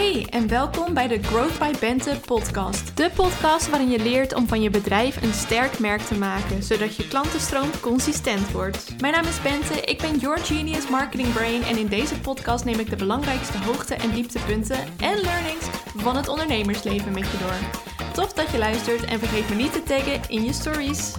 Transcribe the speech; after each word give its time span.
Hey 0.00 0.26
en 0.30 0.48
welkom 0.48 0.94
bij 0.94 1.08
de 1.08 1.22
Growth 1.22 1.58
by 1.58 1.72
Bente 1.80 2.20
podcast. 2.26 2.96
De 2.96 3.10
podcast 3.14 3.70
waarin 3.70 3.90
je 3.90 3.98
leert 3.98 4.34
om 4.34 4.48
van 4.48 4.62
je 4.62 4.70
bedrijf 4.70 5.22
een 5.22 5.32
sterk 5.32 5.78
merk 5.78 6.00
te 6.00 6.14
maken, 6.14 6.62
zodat 6.62 6.96
je 6.96 7.08
klantenstroom 7.08 7.70
consistent 7.80 8.50
wordt. 8.50 9.00
Mijn 9.00 9.12
naam 9.12 9.24
is 9.24 9.42
Bente, 9.42 9.80
ik 9.80 9.98
ben 9.98 10.18
Your 10.18 10.38
Genius 10.38 10.88
Marketing 10.88 11.32
Brain 11.32 11.62
en 11.62 11.76
in 11.76 11.86
deze 11.86 12.20
podcast 12.20 12.64
neem 12.64 12.78
ik 12.78 12.90
de 12.90 12.96
belangrijkste 12.96 13.58
hoogte- 13.58 13.94
en 13.94 14.10
dieptepunten 14.10 14.78
en 15.00 15.20
learnings 15.20 15.66
van 15.96 16.16
het 16.16 16.28
ondernemersleven 16.28 17.12
met 17.12 17.30
je 17.30 17.38
door. 17.38 17.82
Tof 18.12 18.32
dat 18.32 18.50
je 18.50 18.58
luistert 18.58 19.04
en 19.04 19.18
vergeet 19.18 19.48
me 19.48 19.54
niet 19.54 19.72
te 19.72 19.82
taggen 19.82 20.20
in 20.28 20.44
je 20.44 20.52
stories. 20.52 21.12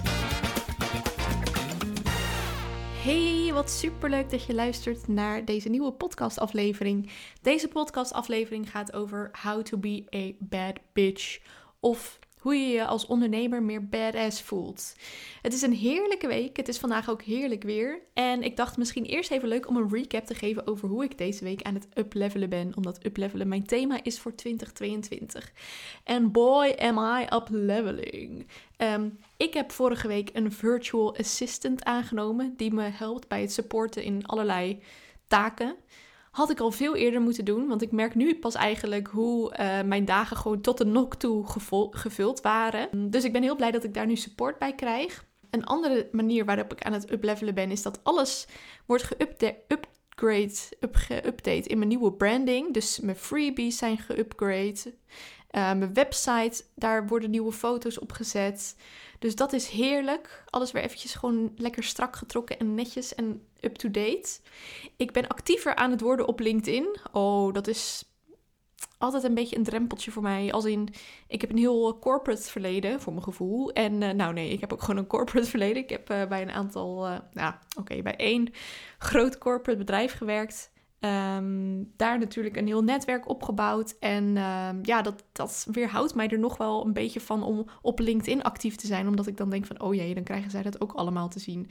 Hey, 3.02 3.41
wat 3.52 3.70
superleuk 3.70 4.30
dat 4.30 4.44
je 4.44 4.54
luistert 4.54 5.08
naar 5.08 5.44
deze 5.44 5.68
nieuwe 5.68 5.92
podcastaflevering. 5.92 7.10
Deze 7.42 7.68
podcastaflevering 7.68 8.70
gaat 8.70 8.92
over 8.92 9.30
how 9.42 9.62
to 9.62 9.78
be 9.78 10.04
a 10.14 10.32
bad 10.38 10.78
bitch 10.92 11.40
of 11.80 12.18
hoe 12.42 12.54
je 12.54 12.68
je 12.68 12.86
als 12.86 13.06
ondernemer 13.06 13.62
meer 13.62 13.88
badass 13.88 14.42
voelt. 14.42 14.94
Het 15.42 15.52
is 15.52 15.62
een 15.62 15.72
heerlijke 15.72 16.26
week. 16.26 16.56
Het 16.56 16.68
is 16.68 16.78
vandaag 16.78 17.10
ook 17.10 17.22
heerlijk 17.22 17.62
weer. 17.62 18.00
En 18.14 18.42
ik 18.42 18.56
dacht 18.56 18.76
misschien 18.76 19.04
eerst 19.04 19.30
even 19.30 19.48
leuk 19.48 19.68
om 19.68 19.76
een 19.76 19.88
recap 19.90 20.24
te 20.24 20.34
geven 20.34 20.66
over 20.66 20.88
hoe 20.88 21.04
ik 21.04 21.18
deze 21.18 21.44
week 21.44 21.62
aan 21.62 21.74
het 21.74 21.86
uplevelen 21.94 22.48
ben. 22.48 22.76
Omdat 22.76 23.04
uplevelen 23.04 23.48
mijn 23.48 23.66
thema 23.66 24.02
is 24.02 24.18
voor 24.18 24.34
2022. 24.34 25.52
En 26.04 26.32
boy 26.32 26.74
am 26.78 26.98
I 26.98 27.26
upleveling. 27.34 28.46
Um, 28.76 29.18
ik 29.36 29.54
heb 29.54 29.72
vorige 29.72 30.08
week 30.08 30.30
een 30.32 30.52
virtual 30.52 31.16
assistant 31.16 31.84
aangenomen 31.84 32.54
die 32.56 32.72
me 32.72 32.82
helpt 32.82 33.28
bij 33.28 33.40
het 33.40 33.52
supporten 33.52 34.02
in 34.02 34.26
allerlei 34.26 34.82
taken. 35.26 35.76
Had 36.32 36.50
ik 36.50 36.60
al 36.60 36.70
veel 36.70 36.96
eerder 36.96 37.20
moeten 37.20 37.44
doen, 37.44 37.66
want 37.66 37.82
ik 37.82 37.92
merk 37.92 38.14
nu 38.14 38.38
pas 38.38 38.54
eigenlijk 38.54 39.06
hoe 39.06 39.56
uh, 39.60 39.82
mijn 39.82 40.04
dagen 40.04 40.36
gewoon 40.36 40.60
tot 40.60 40.78
de 40.78 40.84
nok 40.84 41.14
toe 41.14 41.44
gevuld 41.90 42.40
waren. 42.40 43.10
Dus 43.10 43.24
ik 43.24 43.32
ben 43.32 43.42
heel 43.42 43.56
blij 43.56 43.70
dat 43.70 43.84
ik 43.84 43.94
daar 43.94 44.06
nu 44.06 44.16
support 44.16 44.58
bij 44.58 44.74
krijg. 44.74 45.24
Een 45.50 45.64
andere 45.64 46.08
manier 46.12 46.44
waarop 46.44 46.72
ik 46.72 46.82
aan 46.82 46.92
het 46.92 47.10
uplevelen 47.10 47.54
ben, 47.54 47.70
is 47.70 47.82
dat 47.82 48.00
alles 48.02 48.46
wordt 48.86 49.02
geupgrade, 49.02 50.54
up, 50.80 50.96
geüpdate 50.96 51.66
in 51.66 51.78
mijn 51.78 51.88
nieuwe 51.88 52.12
branding. 52.12 52.74
Dus 52.74 53.00
mijn 53.00 53.16
freebies 53.16 53.78
zijn 53.78 53.98
geupgrade. 53.98 54.78
Uh, 54.84 54.92
mijn 55.50 55.94
website, 55.94 56.64
daar 56.74 57.06
worden 57.06 57.30
nieuwe 57.30 57.52
foto's 57.52 57.98
op 57.98 58.12
gezet. 58.12 58.76
Dus 59.18 59.34
dat 59.34 59.52
is 59.52 59.66
heerlijk. 59.66 60.44
Alles 60.50 60.72
weer 60.72 60.82
eventjes 60.82 61.14
gewoon 61.14 61.52
lekker 61.56 61.82
strak 61.82 62.16
getrokken 62.16 62.58
en 62.58 62.74
netjes 62.74 63.14
en 63.14 63.46
up-to-date. 63.64 64.40
Ik 64.96 65.12
ben 65.12 65.28
actiever 65.28 65.74
aan 65.74 65.90
het 65.90 66.00
worden 66.00 66.26
op 66.26 66.40
LinkedIn. 66.40 66.96
Oh, 67.12 67.52
dat 67.52 67.66
is 67.66 68.04
altijd 68.98 69.24
een 69.24 69.34
beetje 69.34 69.56
een 69.56 69.62
drempeltje 69.62 70.10
voor 70.10 70.22
mij. 70.22 70.52
Als 70.52 70.64
in, 70.64 70.88
ik 71.26 71.40
heb 71.40 71.50
een 71.50 71.58
heel 71.58 71.98
corporate 71.98 72.42
verleden, 72.42 73.00
voor 73.00 73.12
mijn 73.12 73.24
gevoel. 73.24 73.72
En 73.72 74.00
uh, 74.00 74.10
nou 74.10 74.32
nee, 74.32 74.50
ik 74.50 74.60
heb 74.60 74.72
ook 74.72 74.80
gewoon 74.80 74.96
een 74.96 75.06
corporate 75.06 75.48
verleden. 75.54 75.82
Ik 75.82 75.90
heb 75.90 76.10
uh, 76.10 76.26
bij 76.26 76.42
een 76.42 76.50
aantal, 76.50 77.08
uh, 77.08 77.18
nou 77.32 77.54
oké, 77.78 78.02
bij 78.02 78.16
één 78.16 78.52
groot 78.98 79.38
corporate 79.38 79.78
bedrijf 79.78 80.12
gewerkt. 80.12 80.71
Um, 81.04 81.92
daar 81.96 82.18
natuurlijk 82.18 82.56
een 82.56 82.66
heel 82.66 82.82
netwerk 82.82 83.28
opgebouwd. 83.28 83.96
En 84.00 84.24
um, 84.24 84.78
ja, 84.82 85.02
dat, 85.02 85.24
dat 85.32 85.66
weerhoudt 85.72 86.14
mij 86.14 86.28
er 86.28 86.38
nog 86.38 86.56
wel 86.56 86.86
een 86.86 86.92
beetje 86.92 87.20
van 87.20 87.42
om 87.42 87.66
op 87.82 87.98
LinkedIn 87.98 88.42
actief 88.42 88.76
te 88.76 88.86
zijn. 88.86 89.08
Omdat 89.08 89.26
ik 89.26 89.36
dan 89.36 89.50
denk 89.50 89.66
van, 89.66 89.80
oh 89.80 89.94
jee, 89.94 90.14
dan 90.14 90.22
krijgen 90.22 90.50
zij 90.50 90.62
dat 90.62 90.80
ook 90.80 90.92
allemaal 90.92 91.28
te 91.28 91.38
zien. 91.38 91.68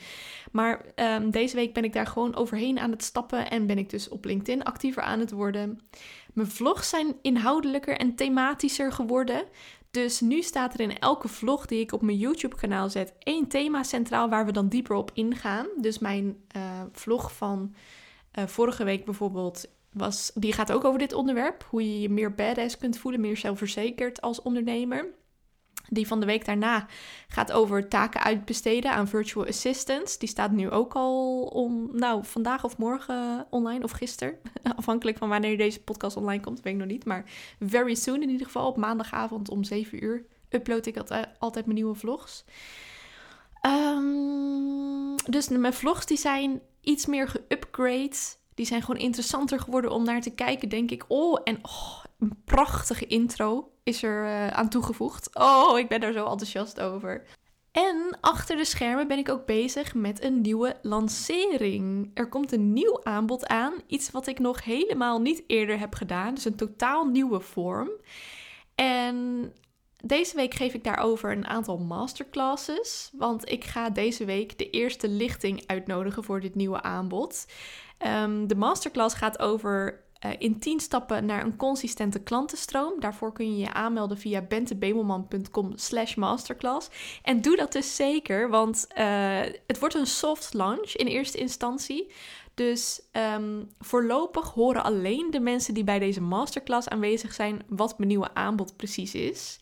Maar 0.51 0.85
um, 0.95 1.31
deze 1.31 1.55
week 1.55 1.73
ben 1.73 1.83
ik 1.83 1.93
daar 1.93 2.07
gewoon 2.07 2.35
overheen 2.35 2.79
aan 2.79 2.91
het 2.91 3.03
stappen. 3.03 3.49
En 3.49 3.65
ben 3.65 3.77
ik 3.77 3.89
dus 3.89 4.09
op 4.09 4.25
LinkedIn 4.25 4.63
actiever 4.63 5.03
aan 5.03 5.19
het 5.19 5.31
worden. 5.31 5.79
Mijn 6.33 6.47
vlogs 6.47 6.89
zijn 6.89 7.15
inhoudelijker 7.21 7.97
en 7.97 8.15
thematischer 8.15 8.91
geworden. 8.91 9.43
Dus 9.91 10.19
nu 10.19 10.41
staat 10.41 10.73
er 10.73 10.79
in 10.79 10.99
elke 10.99 11.27
vlog 11.27 11.65
die 11.65 11.79
ik 11.79 11.91
op 11.91 12.01
mijn 12.01 12.17
YouTube-kanaal 12.17 12.89
zet 12.89 13.13
één 13.19 13.47
thema 13.47 13.83
centraal 13.83 14.29
waar 14.29 14.45
we 14.45 14.51
dan 14.51 14.67
dieper 14.67 14.95
op 14.95 15.11
ingaan. 15.13 15.67
Dus 15.77 15.99
mijn 15.99 16.37
uh, 16.55 16.61
vlog 16.91 17.33
van 17.33 17.73
uh, 18.39 18.47
vorige 18.47 18.83
week 18.83 19.05
bijvoorbeeld 19.05 19.65
was, 19.91 20.31
die 20.35 20.53
gaat 20.53 20.71
ook 20.71 20.83
over 20.83 20.99
dit 20.99 21.13
onderwerp. 21.13 21.65
Hoe 21.69 21.83
je 21.83 22.01
je 22.01 22.09
meer 22.09 22.35
badass 22.35 22.77
kunt 22.77 22.97
voelen, 22.97 23.21
meer 23.21 23.37
zelfverzekerd 23.37 24.21
als 24.21 24.41
ondernemer. 24.41 25.05
Die 25.89 26.07
van 26.07 26.19
de 26.19 26.25
week 26.25 26.45
daarna 26.45 26.87
gaat 27.27 27.51
over 27.51 27.87
taken 27.87 28.21
uitbesteden 28.21 28.91
aan 28.91 29.07
virtual 29.07 29.47
assistants. 29.47 30.17
Die 30.17 30.29
staat 30.29 30.51
nu 30.51 30.69
ook 30.69 30.93
al 30.93 31.41
om, 31.41 31.89
nou, 31.93 32.25
vandaag 32.25 32.63
of 32.63 32.77
morgen 32.77 33.47
online 33.49 33.83
of 33.83 33.91
gisteren. 33.91 34.37
Afhankelijk 34.75 35.17
van 35.17 35.29
wanneer 35.29 35.57
deze 35.57 35.83
podcast 35.83 36.17
online 36.17 36.41
komt, 36.41 36.61
weet 36.61 36.73
ik 36.73 36.79
nog 36.79 36.87
niet. 36.87 37.05
Maar 37.05 37.23
very 37.59 37.95
soon 37.95 38.21
in 38.21 38.29
ieder 38.29 38.45
geval, 38.45 38.67
op 38.67 38.77
maandagavond 38.77 39.49
om 39.49 39.63
7 39.63 40.03
uur 40.03 40.25
upload 40.49 40.85
ik 40.85 40.97
altijd 41.39 41.65
mijn 41.65 41.77
nieuwe 41.77 41.95
vlogs. 41.95 42.45
Um, 43.65 45.15
dus 45.29 45.49
mijn 45.49 45.73
vlogs 45.73 46.05
die 46.05 46.17
zijn 46.17 46.61
iets 46.81 47.05
meer 47.05 47.27
geupgrade. 47.27 48.15
Die 48.53 48.65
zijn 48.65 48.81
gewoon 48.81 49.01
interessanter 49.01 49.59
geworden 49.59 49.91
om 49.91 50.03
naar 50.03 50.21
te 50.21 50.33
kijken, 50.33 50.69
denk 50.69 50.91
ik. 50.91 51.05
Oh, 51.07 51.39
en 51.43 51.59
oh, 51.61 52.03
een 52.19 52.41
prachtige 52.45 53.07
intro 53.07 53.71
is 53.83 54.03
er 54.03 54.23
uh, 54.23 54.47
aan 54.47 54.69
toegevoegd. 54.69 55.29
Oh, 55.35 55.79
ik 55.79 55.87
ben 55.87 55.99
daar 55.99 56.11
zo 56.11 56.25
enthousiast 56.25 56.79
over. 56.79 57.25
En 57.71 58.17
achter 58.21 58.57
de 58.57 58.65
schermen 58.65 59.07
ben 59.07 59.17
ik 59.17 59.29
ook 59.29 59.45
bezig 59.45 59.93
met 59.93 60.23
een 60.23 60.41
nieuwe 60.41 60.77
lancering. 60.81 62.11
Er 62.13 62.29
komt 62.29 62.51
een 62.51 62.73
nieuw 62.73 63.03
aanbod 63.03 63.47
aan. 63.47 63.73
Iets 63.87 64.11
wat 64.11 64.27
ik 64.27 64.39
nog 64.39 64.63
helemaal 64.63 65.21
niet 65.21 65.43
eerder 65.47 65.79
heb 65.79 65.93
gedaan. 65.93 66.33
Dus 66.33 66.45
een 66.45 66.55
totaal 66.55 67.05
nieuwe 67.05 67.39
vorm. 67.39 67.89
En 68.75 69.53
deze 70.01 70.35
week 70.35 70.53
geef 70.53 70.73
ik 70.73 70.83
daarover 70.83 71.31
een 71.31 71.47
aantal 71.47 71.77
masterclasses. 71.77 73.09
Want 73.13 73.49
ik 73.49 73.63
ga 73.63 73.89
deze 73.89 74.25
week 74.25 74.57
de 74.57 74.69
eerste 74.69 75.07
lichting 75.07 75.63
uitnodigen 75.67 76.23
voor 76.23 76.39
dit 76.39 76.55
nieuwe 76.55 76.81
aanbod. 76.81 77.45
Um, 78.07 78.47
de 78.47 78.55
masterclass 78.55 79.15
gaat 79.15 79.39
over 79.39 80.03
uh, 80.25 80.31
in 80.37 80.59
10 80.59 80.79
stappen 80.79 81.25
naar 81.25 81.43
een 81.43 81.55
consistente 81.55 82.19
klantenstroom. 82.19 82.99
Daarvoor 82.99 83.33
kun 83.33 83.51
je 83.51 83.57
je 83.57 83.73
aanmelden 83.73 84.17
via 84.17 84.41
bentebemelman.com 84.41 85.71
slash 85.75 86.15
masterclass. 86.15 86.89
En 87.23 87.41
doe 87.41 87.55
dat 87.55 87.71
dus 87.71 87.95
zeker, 87.95 88.49
want 88.49 88.87
uh, 88.97 89.39
het 89.67 89.79
wordt 89.79 89.95
een 89.95 90.07
soft 90.07 90.53
launch 90.53 90.95
in 90.95 91.07
eerste 91.07 91.37
instantie. 91.37 92.11
Dus 92.53 93.01
um, 93.11 93.69
voorlopig 93.79 94.49
horen 94.49 94.83
alleen 94.83 95.27
de 95.31 95.39
mensen 95.39 95.73
die 95.73 95.83
bij 95.83 95.99
deze 95.99 96.21
masterclass 96.21 96.87
aanwezig 96.87 97.33
zijn 97.33 97.63
wat 97.67 97.97
mijn 97.97 98.09
nieuwe 98.09 98.33
aanbod 98.33 98.75
precies 98.75 99.13
is. 99.13 99.59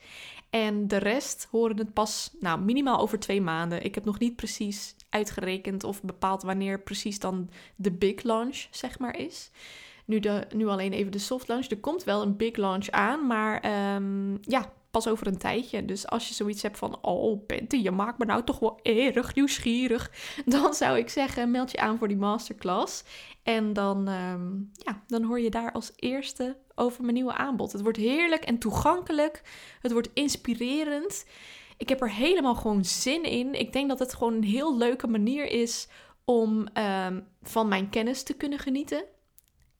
En 0.50 0.88
de 0.88 0.98
rest 0.98 1.48
horen 1.52 1.78
het 1.78 1.94
pas, 1.94 2.32
nou, 2.40 2.62
minimaal 2.62 3.00
over 3.00 3.20
twee 3.20 3.42
maanden. 3.42 3.84
Ik 3.84 3.96
heb 3.96 4.06
nog 4.06 4.20
niet 4.20 4.36
precies 4.36 4.96
uitgerekend 5.10 5.84
of 5.84 6.02
bepaald 6.02 6.44
wanneer 6.44 6.80
precies 6.80 7.20
dan 7.20 7.50
de 7.76 7.92
big 7.92 8.24
launch, 8.24 8.68
zeg 8.72 9.00
maar, 9.00 9.18
is. 9.18 9.52
Nu, 10.10 10.20
de, 10.20 10.48
nu 10.56 10.68
alleen 10.68 10.94
even 10.94 11.12
de 11.12 11.18
soft 11.18 11.48
launch. 11.48 11.70
Er 11.70 11.80
komt 11.80 12.04
wel 12.04 12.22
een 12.22 12.36
big 12.36 12.56
launch 12.56 12.90
aan, 12.90 13.28
maar 13.28 13.66
um, 13.96 14.38
ja, 14.42 14.72
pas 14.92 15.08
over 15.08 15.28
een 15.28 15.38
tijdje. 15.38 15.86
Dus 15.86 16.08
als 16.08 16.28
je 16.28 16.34
zoiets 16.34 16.62
hebt 16.62 16.78
van, 16.78 16.98
oh 17.02 17.46
Bente, 17.46 17.82
je 17.82 17.92
maakt 17.92 18.18
me 18.18 18.26
nou 18.26 18.44
toch 18.44 18.60
wel 18.60 18.80
erg 18.82 19.36
nieuwsgierig. 19.36 20.12
Dan 20.46 20.74
zou 20.74 20.98
ik 20.98 21.10
zeggen, 21.10 21.52
meld 21.52 21.72
je 21.72 21.80
aan 21.80 21.98
voor 21.98 22.08
die 22.08 22.18
masterclass. 22.18 23.04
En 23.44 23.74
dan, 23.74 24.08
um, 24.08 24.72
ja, 24.74 25.04
dan 25.08 25.24
hoor 25.24 25.40
je 25.40 25.50
daar 25.50 25.72
als 25.72 25.92
eerste 25.96 26.58
over 26.76 27.02
mijn 27.02 27.14
nieuwe 27.14 27.34
aanbod. 27.34 27.72
Het 27.72 27.82
wordt 27.82 27.98
heerlijk 27.98 28.44
en 28.44 28.58
toegankelijk. 28.58 29.42
Het 29.82 29.92
wordt 29.92 30.10
inspirerend. 30.14 31.26
Ik 31.78 31.90
heb 31.90 32.02
er 32.02 32.12
helemaal 32.12 32.56
gewoon 32.56 32.86
zin 32.86 33.24
in. 33.24 33.54
Ik 33.54 33.74
denk 33.74 33.90
dat 33.90 34.00
het 34.00 34.14
gewoon 34.14 34.34
een 34.34 34.44
heel 34.44 34.78
leuke 34.78 35.08
manier 35.08 35.46
is 35.46 35.88
om 36.26 36.68
um, 37.08 37.28
van 37.42 37.68
mijn 37.68 37.90
kennis 37.90 38.24
te 38.24 38.34
kunnen 38.34 38.60
genieten. 38.60 39.04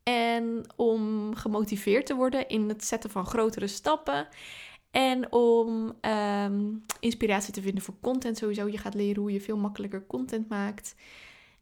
En 0.10 0.64
om 0.76 1.36
gemotiveerd 1.36 2.06
te 2.06 2.16
worden 2.16 2.48
in 2.48 2.70
het 2.70 2.86
zetten 2.86 3.10
van 3.10 3.26
grotere 3.26 3.68
stappen. 3.68 4.28
En 4.92 5.32
om 5.32 5.94
um, 6.02 6.86
inspiratie 7.00 7.54
te 7.54 7.62
vinden 7.62 7.84
voor 7.84 7.96
content 8.02 8.38
sowieso. 8.38 8.68
Je 8.68 8.78
gaat 8.78 8.94
leren 8.94 9.22
hoe 9.22 9.32
je 9.32 9.42
veel 9.42 9.58
makkelijker 9.58 10.06
content 10.08 10.50
maakt. 10.50 10.96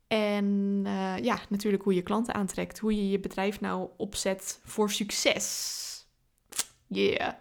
En 0.08 0.46
uh, 0.86 1.18
ja, 1.18 1.40
natuurlijk 1.50 1.84
hoe 1.84 1.96
je 1.96 2.02
klanten 2.02 2.34
aantrekt. 2.34 2.80
Hoe 2.80 2.96
je 2.96 3.10
je 3.10 3.20
bedrijf 3.20 3.60
nou 3.62 3.90
opzet 3.98 4.60
voor 4.64 4.92
succes. 4.92 5.86
Yeah. 6.88 7.34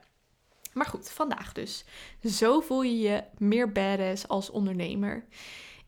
Maar 0.73 0.87
goed, 0.87 1.11
vandaag 1.11 1.53
dus. 1.53 1.85
Zo 2.25 2.61
voel 2.61 2.83
je 2.83 2.99
je 2.99 3.25
meer 3.39 3.73
badass 3.73 4.29
als 4.29 4.51
ondernemer. 4.51 5.25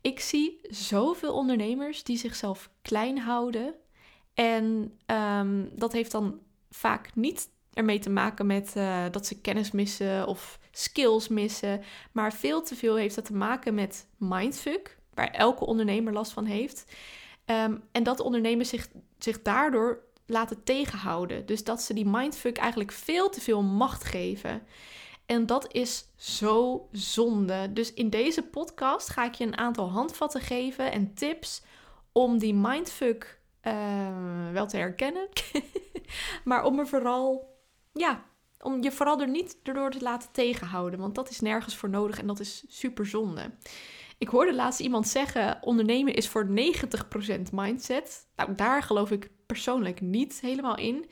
Ik 0.01 0.21
zie 0.21 0.61
zoveel 0.63 1.35
ondernemers 1.35 2.03
die 2.03 2.17
zichzelf 2.17 2.71
klein 2.83 3.19
houden. 3.19 3.75
En 4.39 4.99
um, 5.07 5.71
dat 5.73 5.93
heeft 5.93 6.11
dan 6.11 6.41
vaak 6.71 7.11
niet 7.15 7.49
ermee 7.73 7.99
te 7.99 8.11
maken 8.11 8.47
met 8.47 8.75
uh, 8.77 9.05
dat 9.11 9.27
ze 9.27 9.41
kennis 9.41 9.71
missen 9.71 10.27
of 10.27 10.59
skills 10.71 11.29
missen. 11.29 11.83
Maar 12.13 12.33
veel 12.33 12.63
te 12.63 12.75
veel 12.77 12.97
heeft 12.97 13.15
dat 13.15 13.25
te 13.25 13.35
maken 13.35 13.75
met 13.75 14.07
mindfuck, 14.17 14.99
waar 15.15 15.31
elke 15.31 15.67
ondernemer 15.67 16.13
last 16.13 16.33
van 16.33 16.45
heeft. 16.45 16.85
Um, 17.47 17.83
en 17.93 18.03
dat 18.03 18.21
ondernemers 18.21 18.69
zich, 18.69 18.89
zich 19.19 19.43
daardoor 19.43 20.03
laten 20.27 20.65
tegenhouden. 20.65 21.47
Dus 21.47 21.65
dat 21.65 21.83
ze 21.83 21.95
die 21.95 22.09
mindfuck 22.09 22.57
eigenlijk 22.57 22.93
veel 22.93 23.31
te 23.31 23.41
veel 23.41 23.63
macht 23.63 24.05
geven. 24.05 24.63
En 25.27 25.47
dat 25.47 25.73
is 25.73 26.05
zo 26.17 26.89
zonde. 26.93 27.73
Dus 27.73 27.95
in 27.95 28.11
deze 28.11 28.43
podcast 28.43 29.09
ga 29.09 29.25
ik 29.25 29.35
je 29.35 29.45
een 29.45 29.59
aantal 29.59 29.91
handvatten 29.91 30.41
geven 30.41 30.93
en 30.93 31.15
tips 31.15 31.63
om 32.13 32.39
die 32.39 32.55
mindfuck 32.55 33.38
uh, 33.69 34.53
wel 34.53 34.67
te 34.67 34.77
herkennen. 34.77 35.29
maar 36.45 36.65
om 36.65 36.79
er 36.79 36.89
vooral, 36.89 37.57
ja, 37.93 38.25
om 38.61 38.83
je 38.83 38.93
vooral 38.93 39.21
er 39.21 39.29
niet 39.29 39.59
door 39.63 39.91
te 39.91 40.01
laten 40.01 40.33
tegenhouden. 40.33 41.01
Want 41.01 41.15
dat 41.15 41.31
is 41.31 41.41
nergens 41.41 41.77
voor 41.77 41.91
nodig 41.91 42.19
en 42.19 42.27
dat 42.27 42.41
is 42.41 42.65
super 42.69 43.07
zonde. 43.07 43.51
Ik 44.19 44.29
hoorde 44.29 44.55
laatst 44.55 44.81
iemand 44.81 45.09
zeggen: 45.09 45.59
ondernemen 45.61 46.15
is 46.15 46.29
voor 46.29 46.49
90% 46.49 46.53
mindset. 47.53 48.29
Nou, 48.37 48.55
daar 48.55 48.83
geloof 48.83 49.11
ik 49.11 49.31
persoonlijk 49.47 50.01
niet 50.01 50.41
helemaal 50.41 50.77
in. 50.77 51.07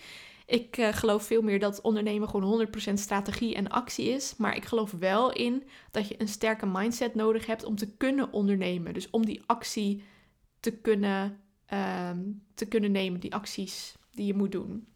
Ik 0.46 0.76
uh, 0.76 0.88
geloof 0.88 1.22
veel 1.22 1.42
meer 1.42 1.58
dat 1.58 1.80
ondernemen 1.80 2.28
gewoon 2.28 2.68
100% 2.90 2.92
strategie 2.92 3.54
en 3.54 3.68
actie 3.68 4.08
is. 4.08 4.34
Maar 4.36 4.56
ik 4.56 4.64
geloof 4.64 4.90
wel 4.90 5.32
in 5.32 5.62
dat 5.90 6.08
je 6.08 6.20
een 6.20 6.28
sterke 6.28 6.66
mindset 6.66 7.14
nodig 7.14 7.46
hebt 7.46 7.64
om 7.64 7.76
te 7.76 7.96
kunnen 7.96 8.32
ondernemen. 8.32 8.94
Dus 8.94 9.10
om 9.10 9.26
die 9.26 9.42
actie 9.46 10.04
te 10.60 10.70
kunnen, 10.70 11.40
uh, 11.72 12.10
te 12.54 12.66
kunnen 12.66 12.92
nemen, 12.92 13.20
die 13.20 13.34
acties 13.34 13.94
die 14.10 14.26
je 14.26 14.34
moet 14.34 14.52
doen. 14.52 14.86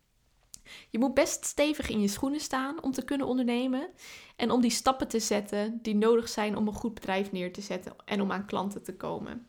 Je 0.90 0.99
moet 0.99 1.14
best 1.14 1.44
stevig 1.44 1.88
in 1.88 2.00
je 2.00 2.08
schoenen 2.08 2.40
staan 2.40 2.82
om 2.82 2.93
te 2.93 3.05
kunnen 3.05 3.26
ondernemen 3.26 3.88
en 4.37 4.50
om 4.50 4.61
die 4.61 4.70
stappen 4.70 5.08
te 5.08 5.20
zetten 5.20 5.78
die 5.82 5.94
nodig 5.94 6.28
zijn 6.28 6.56
om 6.56 6.67
een 6.67 6.75
goed 6.75 6.94
bedrijf 6.94 7.32
neer 7.32 7.52
te 7.52 7.61
zetten 7.61 7.93
en 8.05 8.20
om 8.20 8.32
aan 8.32 8.46
klanten 8.46 8.82
te 8.82 8.96
komen. 8.96 9.46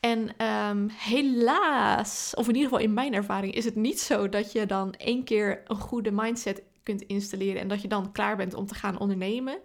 En 0.00 0.46
um, 0.46 0.88
helaas, 0.88 2.32
of 2.34 2.48
in 2.48 2.54
ieder 2.54 2.70
geval 2.70 2.84
in 2.84 2.94
mijn 2.94 3.14
ervaring, 3.14 3.54
is 3.54 3.64
het 3.64 3.74
niet 3.74 4.00
zo 4.00 4.28
dat 4.28 4.52
je 4.52 4.66
dan 4.66 4.92
één 4.92 5.24
keer 5.24 5.62
een 5.66 5.76
goede 5.76 6.10
mindset 6.10 6.62
kunt 6.82 7.02
installeren 7.02 7.60
en 7.60 7.68
dat 7.68 7.82
je 7.82 7.88
dan 7.88 8.12
klaar 8.12 8.36
bent 8.36 8.54
om 8.54 8.66
te 8.66 8.74
gaan 8.74 8.98
ondernemen. 8.98 9.58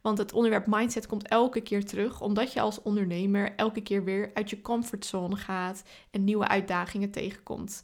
Want 0.00 0.18
het 0.18 0.32
onderwerp 0.32 0.66
mindset 0.66 1.06
komt 1.06 1.28
elke 1.28 1.60
keer 1.60 1.84
terug, 1.84 2.20
omdat 2.20 2.52
je 2.52 2.60
als 2.60 2.82
ondernemer 2.82 3.54
elke 3.56 3.80
keer 3.80 4.04
weer 4.04 4.30
uit 4.34 4.50
je 4.50 4.60
comfortzone 4.60 5.36
gaat 5.36 5.82
en 6.10 6.24
nieuwe 6.24 6.48
uitdagingen 6.48 7.10
tegenkomt. 7.10 7.82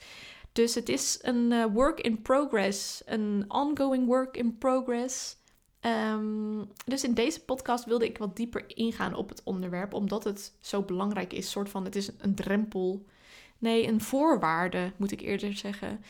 Dus 0.52 0.74
het 0.74 0.88
is 0.88 1.18
een 1.22 1.50
uh, 1.50 1.64
work 1.72 2.00
in 2.00 2.22
progress, 2.22 3.02
een 3.06 3.44
ongoing 3.48 4.06
work 4.06 4.36
in 4.36 4.58
progress. 4.58 5.36
Um, 5.80 6.68
dus 6.84 7.04
in 7.04 7.14
deze 7.14 7.44
podcast 7.44 7.84
wilde 7.84 8.04
ik 8.04 8.18
wat 8.18 8.36
dieper 8.36 8.64
ingaan 8.66 9.14
op 9.14 9.28
het 9.28 9.42
onderwerp, 9.44 9.94
omdat 9.94 10.24
het 10.24 10.52
zo 10.60 10.82
belangrijk 10.82 11.32
is. 11.32 11.50
Soort 11.50 11.68
van, 11.68 11.84
het 11.84 11.96
is 11.96 12.10
een 12.18 12.34
drempel. 12.34 13.06
Nee, 13.58 13.88
een 13.88 14.00
voorwaarde 14.00 14.92
moet 14.96 15.10
ik 15.10 15.20
eerder 15.20 15.54
zeggen. 15.56 16.04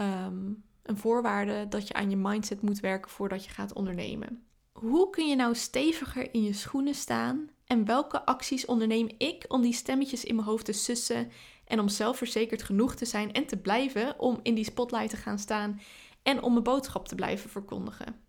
Um, 0.00 0.64
een 0.88 0.96
voorwaarde 0.96 1.68
dat 1.68 1.88
je 1.88 1.94
aan 1.94 2.10
je 2.10 2.16
mindset 2.16 2.62
moet 2.62 2.80
werken 2.80 3.10
voordat 3.10 3.44
je 3.44 3.50
gaat 3.50 3.72
ondernemen. 3.72 4.46
Hoe 4.72 5.10
kun 5.10 5.28
je 5.28 5.36
nou 5.36 5.54
steviger 5.54 6.34
in 6.34 6.42
je 6.42 6.52
schoenen 6.52 6.94
staan? 6.94 7.50
En 7.66 7.84
welke 7.84 8.24
acties 8.24 8.64
onderneem 8.64 9.08
ik 9.18 9.44
om 9.48 9.62
die 9.62 9.72
stemmetjes 9.72 10.24
in 10.24 10.34
mijn 10.34 10.46
hoofd 10.46 10.64
te 10.64 10.72
sussen 10.72 11.30
en 11.64 11.80
om 11.80 11.88
zelfverzekerd 11.88 12.62
genoeg 12.62 12.94
te 12.94 13.04
zijn 13.04 13.32
en 13.32 13.46
te 13.46 13.56
blijven 13.56 14.18
om 14.18 14.40
in 14.42 14.54
die 14.54 14.64
spotlight 14.64 15.10
te 15.10 15.16
gaan 15.16 15.38
staan 15.38 15.80
en 16.22 16.42
om 16.42 16.52
mijn 16.52 16.64
boodschap 16.64 17.08
te 17.08 17.14
blijven 17.14 17.50
verkondigen? 17.50 18.20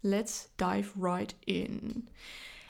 Let's 0.00 0.48
dive 0.56 0.90
right 1.00 1.36
in. 1.44 2.08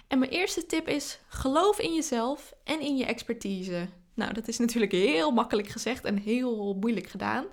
En 0.08 0.18
mijn 0.18 0.30
eerste 0.30 0.66
tip 0.66 0.88
is: 0.88 1.20
geloof 1.28 1.78
in 1.78 1.94
jezelf 1.94 2.52
en 2.64 2.80
in 2.80 2.96
je 2.96 3.04
expertise. 3.04 3.88
Nou, 4.20 4.32
dat 4.32 4.48
is 4.48 4.58
natuurlijk 4.58 4.92
heel 4.92 5.30
makkelijk 5.30 5.68
gezegd 5.68 6.04
en 6.04 6.16
heel 6.16 6.76
moeilijk 6.80 7.06
gedaan. 7.06 7.44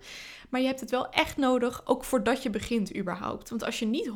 Maar 0.49 0.61
je 0.61 0.67
hebt 0.67 0.79
het 0.79 0.89
wel 0.89 1.09
echt 1.09 1.37
nodig, 1.37 1.81
ook 1.85 2.03
voordat 2.03 2.43
je 2.43 2.49
begint 2.49 2.95
überhaupt. 2.95 3.49
Want 3.49 3.63
als 3.63 3.79
je 3.79 3.85
niet 3.85 4.09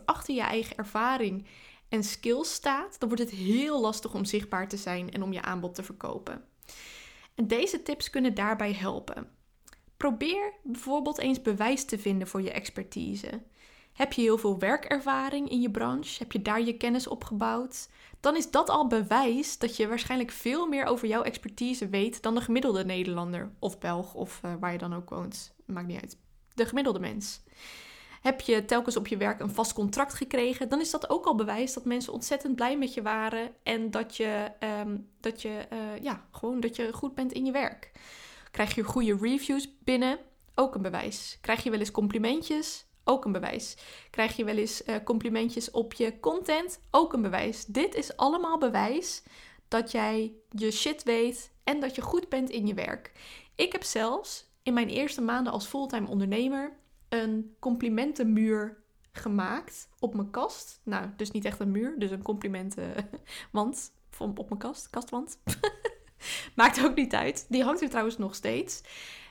100% 0.00 0.04
achter 0.04 0.34
je 0.34 0.40
eigen 0.40 0.76
ervaring 0.76 1.46
en 1.88 2.04
skills 2.04 2.52
staat, 2.52 3.00
dan 3.00 3.08
wordt 3.08 3.24
het 3.24 3.32
heel 3.32 3.80
lastig 3.80 4.14
om 4.14 4.24
zichtbaar 4.24 4.68
te 4.68 4.76
zijn 4.76 5.10
en 5.10 5.22
om 5.22 5.32
je 5.32 5.42
aanbod 5.42 5.74
te 5.74 5.82
verkopen. 5.82 6.44
En 7.34 7.46
deze 7.46 7.82
tips 7.82 8.10
kunnen 8.10 8.34
daarbij 8.34 8.72
helpen. 8.72 9.28
Probeer 9.96 10.52
bijvoorbeeld 10.62 11.18
eens 11.18 11.42
bewijs 11.42 11.84
te 11.84 11.98
vinden 11.98 12.28
voor 12.28 12.42
je 12.42 12.52
expertise. 12.52 13.42
Heb 13.98 14.12
je 14.12 14.22
heel 14.22 14.38
veel 14.38 14.58
werkervaring 14.58 15.50
in 15.50 15.60
je 15.60 15.70
branche? 15.70 16.18
Heb 16.18 16.32
je 16.32 16.42
daar 16.42 16.62
je 16.62 16.76
kennis 16.76 17.06
opgebouwd? 17.06 17.88
Dan 18.20 18.36
is 18.36 18.50
dat 18.50 18.68
al 18.68 18.86
bewijs 18.86 19.58
dat 19.58 19.76
je 19.76 19.88
waarschijnlijk 19.88 20.30
veel 20.30 20.66
meer 20.66 20.84
over 20.84 21.08
jouw 21.08 21.22
expertise 21.22 21.88
weet 21.88 22.22
dan 22.22 22.34
de 22.34 22.40
gemiddelde 22.40 22.84
Nederlander 22.84 23.50
of 23.58 23.78
Belg 23.78 24.14
of 24.14 24.40
uh, 24.44 24.52
waar 24.60 24.72
je 24.72 24.78
dan 24.78 24.94
ook 24.94 25.10
woont. 25.10 25.54
Maakt 25.66 25.86
niet 25.86 26.00
uit. 26.00 26.16
De 26.54 26.66
gemiddelde 26.66 26.98
mens. 26.98 27.40
Heb 28.20 28.40
je 28.40 28.64
telkens 28.64 28.96
op 28.96 29.06
je 29.06 29.16
werk 29.16 29.40
een 29.40 29.54
vast 29.54 29.72
contract 29.72 30.14
gekregen, 30.14 30.68
dan 30.68 30.80
is 30.80 30.90
dat 30.90 31.10
ook 31.10 31.24
al 31.24 31.34
bewijs 31.34 31.72
dat 31.74 31.84
mensen 31.84 32.12
ontzettend 32.12 32.54
blij 32.54 32.78
met 32.78 32.94
je 32.94 33.02
waren 33.02 33.50
en 33.62 33.90
dat 33.90 34.16
je, 34.16 34.52
um, 34.80 35.08
dat 35.20 35.42
je, 35.42 35.66
uh, 35.72 36.02
ja, 36.02 36.26
gewoon 36.30 36.60
dat 36.60 36.76
je 36.76 36.92
goed 36.92 37.14
bent 37.14 37.32
in 37.32 37.44
je 37.44 37.52
werk. 37.52 37.92
Krijg 38.50 38.74
je 38.74 38.82
goede 38.82 39.16
reviews 39.20 39.68
binnen, 39.84 40.18
ook 40.54 40.74
een 40.74 40.82
bewijs. 40.82 41.38
Krijg 41.40 41.62
je 41.62 41.70
wel 41.70 41.78
eens 41.78 41.90
complimentjes, 41.90 42.87
ook 43.08 43.24
een 43.24 43.32
bewijs. 43.32 43.76
Krijg 44.10 44.36
je 44.36 44.44
wel 44.44 44.56
eens 44.56 44.82
uh, 44.86 44.96
complimentjes 45.04 45.70
op 45.70 45.92
je 45.92 46.20
content? 46.20 46.80
Ook 46.90 47.12
een 47.12 47.22
bewijs. 47.22 47.64
Dit 47.64 47.94
is 47.94 48.16
allemaal 48.16 48.58
bewijs 48.58 49.22
dat 49.68 49.90
jij 49.90 50.32
je 50.50 50.70
shit 50.70 51.02
weet 51.02 51.52
en 51.64 51.80
dat 51.80 51.94
je 51.94 52.02
goed 52.02 52.28
bent 52.28 52.50
in 52.50 52.66
je 52.66 52.74
werk. 52.74 53.12
Ik 53.54 53.72
heb 53.72 53.82
zelfs 53.82 54.46
in 54.62 54.74
mijn 54.74 54.88
eerste 54.88 55.20
maanden 55.20 55.52
als 55.52 55.66
fulltime 55.66 56.08
ondernemer 56.08 56.76
een 57.08 57.56
complimentenmuur 57.58 58.82
gemaakt 59.12 59.88
op 59.98 60.14
mijn 60.14 60.30
kast. 60.30 60.80
Nou, 60.82 61.06
dus 61.16 61.30
niet 61.30 61.44
echt 61.44 61.60
een 61.60 61.70
muur, 61.70 61.98
dus 61.98 62.10
een 62.10 62.22
complimentenwand 62.22 63.92
op 64.18 64.48
mijn 64.48 64.60
kast, 64.60 64.90
kastwand. 64.90 65.38
Maakt 66.56 66.84
ook 66.84 66.94
niet 66.94 67.14
uit. 67.14 67.46
Die 67.48 67.62
hangt 67.62 67.82
er 67.82 67.88
trouwens 67.88 68.18
nog 68.18 68.34
steeds. 68.34 68.82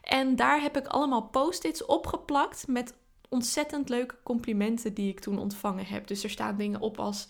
En 0.02 0.36
daar 0.36 0.62
heb 0.62 0.78
ik 0.78 0.88
allemaal 0.88 1.24
post-its 1.24 1.86
opgeplakt 1.86 2.68
met 2.68 2.94
ontzettend 3.30 3.90
leuke 3.90 4.16
complimenten 4.24 4.94
die 4.94 5.10
ik 5.10 5.20
toen 5.20 5.40
ontvangen 5.40 5.86
heb. 5.86 6.08
Dus 6.08 6.24
er 6.24 6.30
staan 6.30 6.58
dingen 6.58 6.80
op 6.80 7.00
als. 7.00 7.28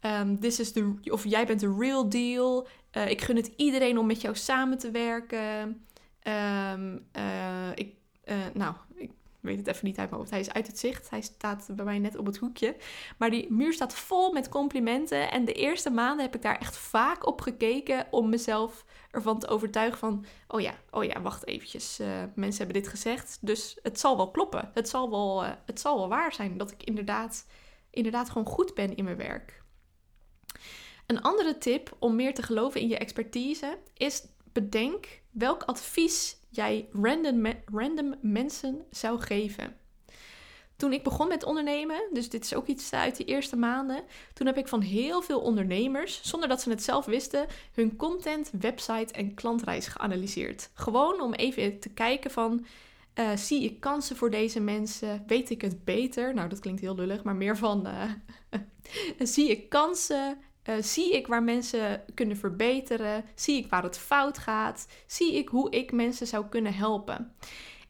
Um, 0.00 0.40
this 0.40 0.60
is 0.60 0.72
the, 0.72 0.94
of 1.04 1.24
jij 1.24 1.46
bent 1.46 1.60
de 1.60 1.76
real 1.78 2.08
deal. 2.08 2.68
Uh, 2.96 3.10
ik 3.10 3.22
gun 3.22 3.36
het 3.36 3.52
iedereen 3.56 3.98
om 3.98 4.06
met 4.06 4.20
jou 4.20 4.36
samen 4.36 4.78
te 4.78 4.90
werken. 4.90 5.84
Um, 6.22 7.06
uh, 7.16 7.70
ik, 7.74 7.94
uh, 8.24 8.34
nou, 8.54 8.74
ik 8.94 9.10
weet 9.46 9.58
het 9.58 9.66
even 9.66 9.86
niet 9.86 9.98
uit 9.98 10.08
mijn 10.08 10.20
hoofd. 10.20 10.32
Hij 10.32 10.40
is 10.40 10.52
uit 10.52 10.66
het 10.66 10.78
zicht. 10.78 11.10
Hij 11.10 11.20
staat 11.20 11.68
bij 11.70 11.84
mij 11.84 11.98
net 11.98 12.16
op 12.16 12.26
het 12.26 12.36
hoekje. 12.36 12.76
Maar 13.18 13.30
die 13.30 13.52
muur 13.52 13.72
staat 13.72 13.94
vol 13.94 14.32
met 14.32 14.48
complimenten. 14.48 15.30
En 15.30 15.44
de 15.44 15.52
eerste 15.52 15.90
maanden 15.90 16.24
heb 16.24 16.34
ik 16.34 16.42
daar 16.42 16.58
echt 16.58 16.76
vaak 16.76 17.26
op 17.26 17.40
gekeken 17.40 18.06
om 18.10 18.28
mezelf 18.28 18.84
ervan 19.10 19.38
te 19.38 19.48
overtuigen 19.48 19.98
van... 19.98 20.24
Oh 20.48 20.60
ja, 20.60 20.74
oh 20.90 21.04
ja, 21.04 21.20
wacht 21.20 21.46
eventjes. 21.46 22.00
Uh, 22.00 22.06
mensen 22.34 22.64
hebben 22.64 22.82
dit 22.82 22.90
gezegd. 22.90 23.38
Dus 23.40 23.78
het 23.82 24.00
zal 24.00 24.16
wel 24.16 24.30
kloppen. 24.30 24.70
Het 24.74 24.88
zal 24.88 25.10
wel, 25.10 25.44
uh, 25.44 25.50
het 25.66 25.80
zal 25.80 25.98
wel 25.98 26.08
waar 26.08 26.32
zijn 26.32 26.58
dat 26.58 26.70
ik 26.70 26.82
inderdaad, 26.82 27.46
inderdaad 27.90 28.28
gewoon 28.28 28.46
goed 28.46 28.74
ben 28.74 28.96
in 28.96 29.04
mijn 29.04 29.16
werk. 29.16 29.64
Een 31.06 31.22
andere 31.22 31.58
tip 31.58 31.96
om 31.98 32.16
meer 32.16 32.34
te 32.34 32.42
geloven 32.42 32.80
in 32.80 32.88
je 32.88 32.98
expertise 32.98 33.78
is 33.94 34.22
bedenk 34.62 35.20
welk 35.30 35.62
advies 35.62 36.36
jij 36.48 36.88
random, 36.92 37.46
random 37.64 38.14
mensen 38.20 38.84
zou 38.90 39.20
geven. 39.20 39.76
Toen 40.76 40.92
ik 40.92 41.02
begon 41.02 41.28
met 41.28 41.44
ondernemen, 41.44 42.08
dus 42.12 42.28
dit 42.28 42.44
is 42.44 42.54
ook 42.54 42.66
iets 42.66 42.92
uit 42.92 43.16
de 43.16 43.24
eerste 43.24 43.56
maanden, 43.56 44.04
toen 44.32 44.46
heb 44.46 44.56
ik 44.56 44.68
van 44.68 44.80
heel 44.80 45.22
veel 45.22 45.40
ondernemers, 45.40 46.20
zonder 46.22 46.48
dat 46.48 46.62
ze 46.62 46.70
het 46.70 46.82
zelf 46.82 47.04
wisten, 47.04 47.46
hun 47.72 47.96
content, 47.96 48.50
website 48.60 49.12
en 49.12 49.34
klantreis 49.34 49.86
geanalyseerd. 49.86 50.70
Gewoon 50.74 51.20
om 51.20 51.34
even 51.34 51.80
te 51.80 51.88
kijken 51.88 52.30
van, 52.30 52.66
uh, 53.14 53.36
zie 53.36 53.64
ik 53.64 53.80
kansen 53.80 54.16
voor 54.16 54.30
deze 54.30 54.60
mensen? 54.60 55.24
Weet 55.26 55.50
ik 55.50 55.60
het 55.60 55.84
beter? 55.84 56.34
Nou, 56.34 56.48
dat 56.48 56.58
klinkt 56.58 56.80
heel 56.80 56.94
lullig, 56.94 57.22
maar 57.22 57.36
meer 57.36 57.56
van, 57.56 57.86
uh, 57.86 58.10
zie 59.34 59.50
ik 59.50 59.68
kansen? 59.68 60.38
Uh, 60.68 60.82
zie 60.82 61.12
ik 61.12 61.26
waar 61.26 61.42
mensen 61.42 62.02
kunnen 62.14 62.36
verbeteren? 62.36 63.24
Zie 63.34 63.56
ik 63.56 63.70
waar 63.70 63.82
het 63.82 63.98
fout 63.98 64.38
gaat? 64.38 64.86
Zie 65.06 65.34
ik 65.34 65.48
hoe 65.48 65.70
ik 65.70 65.92
mensen 65.92 66.26
zou 66.26 66.46
kunnen 66.46 66.74
helpen? 66.74 67.34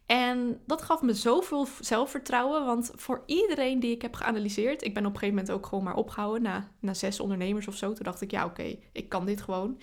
En 0.06 0.60
dat 0.66 0.82
gaf 0.82 1.02
me 1.02 1.14
zoveel 1.14 1.66
zelfvertrouwen, 1.80 2.64
want 2.64 2.90
voor 2.94 3.22
iedereen 3.26 3.80
die 3.80 3.90
ik 3.90 4.02
heb 4.02 4.14
geanalyseerd, 4.14 4.84
ik 4.84 4.94
ben 4.94 5.06
op 5.06 5.12
een 5.12 5.18
gegeven 5.18 5.34
moment 5.34 5.54
ook 5.54 5.66
gewoon 5.66 5.84
maar 5.84 5.96
opgehouden 5.96 6.42
na, 6.42 6.68
na 6.80 6.94
zes 6.94 7.20
ondernemers 7.20 7.68
of 7.68 7.76
zo. 7.76 7.92
Toen 7.92 8.04
dacht 8.04 8.20
ik, 8.20 8.30
ja 8.30 8.44
oké, 8.44 8.78
ik 8.92 9.08
kan 9.08 9.26
dit 9.26 9.40
gewoon. 9.40 9.80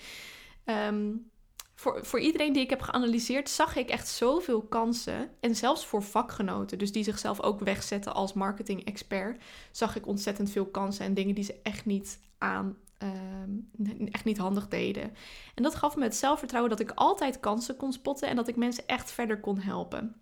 Um, 0.64 1.30
voor, 1.74 2.06
voor 2.06 2.20
iedereen 2.20 2.52
die 2.52 2.62
ik 2.62 2.70
heb 2.70 2.80
geanalyseerd, 2.80 3.48
zag 3.48 3.76
ik 3.76 3.88
echt 3.88 4.08
zoveel 4.08 4.62
kansen. 4.62 5.30
En 5.40 5.56
zelfs 5.56 5.86
voor 5.86 6.02
vakgenoten, 6.02 6.78
dus 6.78 6.92
die 6.92 7.04
zichzelf 7.04 7.40
ook 7.40 7.60
wegzetten 7.60 8.14
als 8.14 8.32
marketing-expert, 8.32 9.42
zag 9.70 9.96
ik 9.96 10.06
ontzettend 10.06 10.50
veel 10.50 10.66
kansen 10.66 11.04
en 11.04 11.14
dingen 11.14 11.34
die 11.34 11.44
ze 11.44 11.60
echt 11.62 11.84
niet 11.84 12.18
aan 12.38 12.76
ehm, 13.04 14.06
echt 14.10 14.24
niet 14.24 14.38
handig 14.38 14.68
deden. 14.68 15.12
En 15.54 15.62
dat 15.62 15.74
gaf 15.74 15.96
me 15.96 16.02
het 16.02 16.16
zelfvertrouwen 16.16 16.70
dat 16.70 16.80
ik 16.80 16.92
altijd 16.94 17.40
kansen 17.40 17.76
kon 17.76 17.92
spotten 17.92 18.28
en 18.28 18.36
dat 18.36 18.48
ik 18.48 18.56
mensen 18.56 18.86
echt 18.86 19.12
verder 19.12 19.40
kon 19.40 19.58
helpen. 19.58 20.16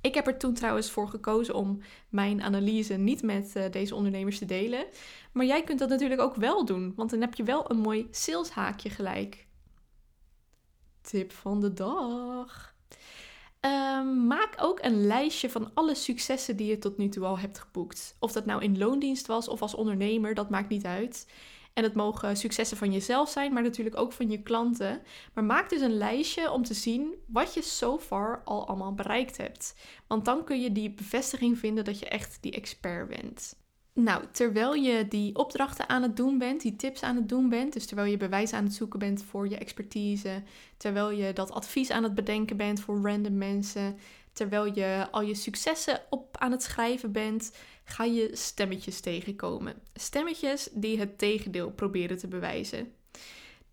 Ik 0.00 0.14
heb 0.14 0.26
er 0.26 0.38
toen 0.38 0.54
trouwens 0.54 0.90
voor 0.90 1.08
gekozen 1.08 1.54
om 1.54 1.80
mijn 2.08 2.42
analyse 2.42 2.94
niet 2.94 3.22
met 3.22 3.52
uh, 3.56 3.64
deze 3.70 3.94
ondernemers 3.94 4.38
te 4.38 4.44
delen. 4.44 4.84
Maar 5.32 5.46
jij 5.46 5.64
kunt 5.64 5.78
dat 5.78 5.88
natuurlijk 5.88 6.20
ook 6.20 6.34
wel 6.34 6.64
doen, 6.64 6.92
want 6.96 7.10
dan 7.10 7.20
heb 7.20 7.34
je 7.34 7.42
wel 7.42 7.70
een 7.70 7.78
mooi 7.78 8.08
saleshaakje 8.10 8.90
gelijk. 8.90 9.46
Tip 11.00 11.32
van 11.32 11.60
de 11.60 11.72
dag. 11.72 12.74
Ehm, 13.60 14.26
maak 14.26 14.54
ook 14.56 14.82
een 14.82 15.06
lijstje 15.06 15.50
van 15.50 15.70
alle 15.74 15.94
successen 15.94 16.56
die 16.56 16.66
je 16.66 16.78
tot 16.78 16.98
nu 16.98 17.08
toe 17.08 17.24
al 17.24 17.38
hebt 17.38 17.58
geboekt. 17.58 18.16
Of 18.18 18.32
dat 18.32 18.46
nou 18.46 18.62
in 18.62 18.78
loondienst 18.78 19.26
was 19.26 19.48
of 19.48 19.62
als 19.62 19.74
ondernemer, 19.74 20.34
dat 20.34 20.50
maakt 20.50 20.68
niet 20.68 20.84
uit. 20.84 21.26
En 21.74 21.82
het 21.82 21.94
mogen 21.94 22.36
successen 22.36 22.76
van 22.76 22.92
jezelf 22.92 23.28
zijn, 23.28 23.52
maar 23.52 23.62
natuurlijk 23.62 23.98
ook 23.98 24.12
van 24.12 24.30
je 24.30 24.42
klanten. 24.42 25.02
Maar 25.34 25.44
maak 25.44 25.70
dus 25.70 25.80
een 25.80 25.96
lijstje 25.96 26.50
om 26.50 26.62
te 26.62 26.74
zien 26.74 27.14
wat 27.26 27.54
je 27.54 27.62
so 27.62 27.98
far 27.98 28.42
al 28.44 28.66
allemaal 28.68 28.94
bereikt 28.94 29.36
hebt. 29.36 29.74
Want 30.06 30.24
dan 30.24 30.44
kun 30.44 30.60
je 30.60 30.72
die 30.72 30.90
bevestiging 30.90 31.58
vinden 31.58 31.84
dat 31.84 31.98
je 31.98 32.08
echt 32.08 32.38
die 32.40 32.52
expert 32.52 33.08
bent. 33.08 33.60
Nou, 33.94 34.24
terwijl 34.30 34.74
je 34.74 35.08
die 35.08 35.36
opdrachten 35.36 35.88
aan 35.88 36.02
het 36.02 36.16
doen 36.16 36.38
bent, 36.38 36.60
die 36.60 36.76
tips 36.76 37.02
aan 37.02 37.16
het 37.16 37.28
doen 37.28 37.48
bent, 37.48 37.72
dus 37.72 37.86
terwijl 37.86 38.10
je 38.10 38.16
bewijs 38.16 38.52
aan 38.52 38.64
het 38.64 38.74
zoeken 38.74 38.98
bent 38.98 39.22
voor 39.22 39.48
je 39.48 39.58
expertise, 39.58 40.42
terwijl 40.76 41.10
je 41.10 41.32
dat 41.32 41.50
advies 41.50 41.90
aan 41.90 42.02
het 42.02 42.14
bedenken 42.14 42.56
bent 42.56 42.80
voor 42.80 43.00
random 43.02 43.38
mensen, 43.38 43.98
terwijl 44.32 44.74
je 44.74 45.06
al 45.10 45.22
je 45.22 45.34
successen 45.34 46.00
op 46.10 46.36
aan 46.38 46.50
het 46.50 46.62
schrijven 46.62 47.12
bent, 47.12 47.52
ga 47.84 48.04
je 48.04 48.30
stemmetjes 48.32 49.00
tegenkomen. 49.00 49.74
Stemmetjes 49.94 50.68
die 50.72 50.98
het 50.98 51.18
tegendeel 51.18 51.70
proberen 51.70 52.18
te 52.18 52.28
bewijzen. 52.28 52.92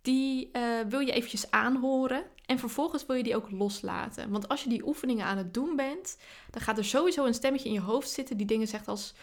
Die 0.02 0.50
uh, 0.54 0.80
wil 0.90 1.00
je 1.00 1.12
eventjes 1.12 1.52
aanhoren 1.52 2.24
en 2.46 2.60
vervolgens 2.60 3.06
wil 3.06 3.16
je 3.16 3.24
die 3.24 3.36
ook 3.36 3.52
loslaten. 3.52 4.30
Want 4.30 4.48
als 4.48 4.64
je 4.64 4.70
die 4.70 4.88
oefeningen 4.88 5.26
aan 5.26 5.38
het 5.38 5.54
doen 5.54 5.76
bent, 5.76 6.18
dan 6.52 6.62
gaat 6.62 6.78
er 6.78 6.86
sowieso 6.86 7.26
een 7.26 7.34
stemmetje 7.34 7.68
in 7.68 7.74
je 7.74 7.82
hoofd 7.82 8.10
zitten 8.10 8.38
die 8.38 8.46
dingen 8.46 8.68
zegt 8.68 8.88
als 8.88 9.14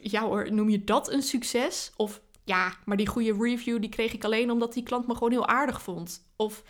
ja 0.00 0.22
hoor, 0.22 0.52
noem 0.52 0.68
je 0.68 0.84
dat 0.84 1.10
een 1.12 1.22
succes? 1.22 1.92
Of 1.96 2.20
ja, 2.44 2.76
maar 2.84 2.96
die 2.96 3.06
goede 3.06 3.36
review 3.38 3.80
die 3.80 3.90
kreeg 3.90 4.12
ik 4.12 4.24
alleen 4.24 4.50
omdat 4.50 4.72
die 4.72 4.82
klant 4.82 5.06
me 5.06 5.14
gewoon 5.14 5.30
heel 5.30 5.46
aardig 5.46 5.82
vond. 5.82 6.26
Of 6.36 6.62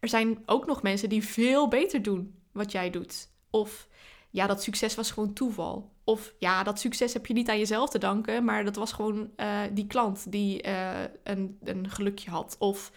er 0.00 0.08
zijn 0.08 0.42
ook 0.46 0.66
nog 0.66 0.82
mensen 0.82 1.08
die 1.08 1.24
veel 1.24 1.68
beter 1.68 2.02
doen 2.02 2.34
wat 2.54 2.72
jij 2.72 2.90
doet. 2.90 3.28
Of 3.50 3.88
ja, 4.30 4.46
dat 4.46 4.62
succes 4.62 4.94
was 4.94 5.10
gewoon 5.10 5.32
toeval. 5.32 5.92
Of 6.04 6.34
ja, 6.38 6.62
dat 6.62 6.80
succes 6.80 7.12
heb 7.12 7.26
je 7.26 7.34
niet 7.34 7.48
aan 7.48 7.58
jezelf 7.58 7.90
te 7.90 7.98
danken, 7.98 8.44
maar 8.44 8.64
dat 8.64 8.76
was 8.76 8.92
gewoon 8.92 9.30
uh, 9.36 9.60
die 9.72 9.86
klant 9.86 10.32
die 10.32 10.66
uh, 10.66 11.00
een, 11.22 11.58
een 11.62 11.90
gelukje 11.90 12.30
had. 12.30 12.56
Of 12.58 12.92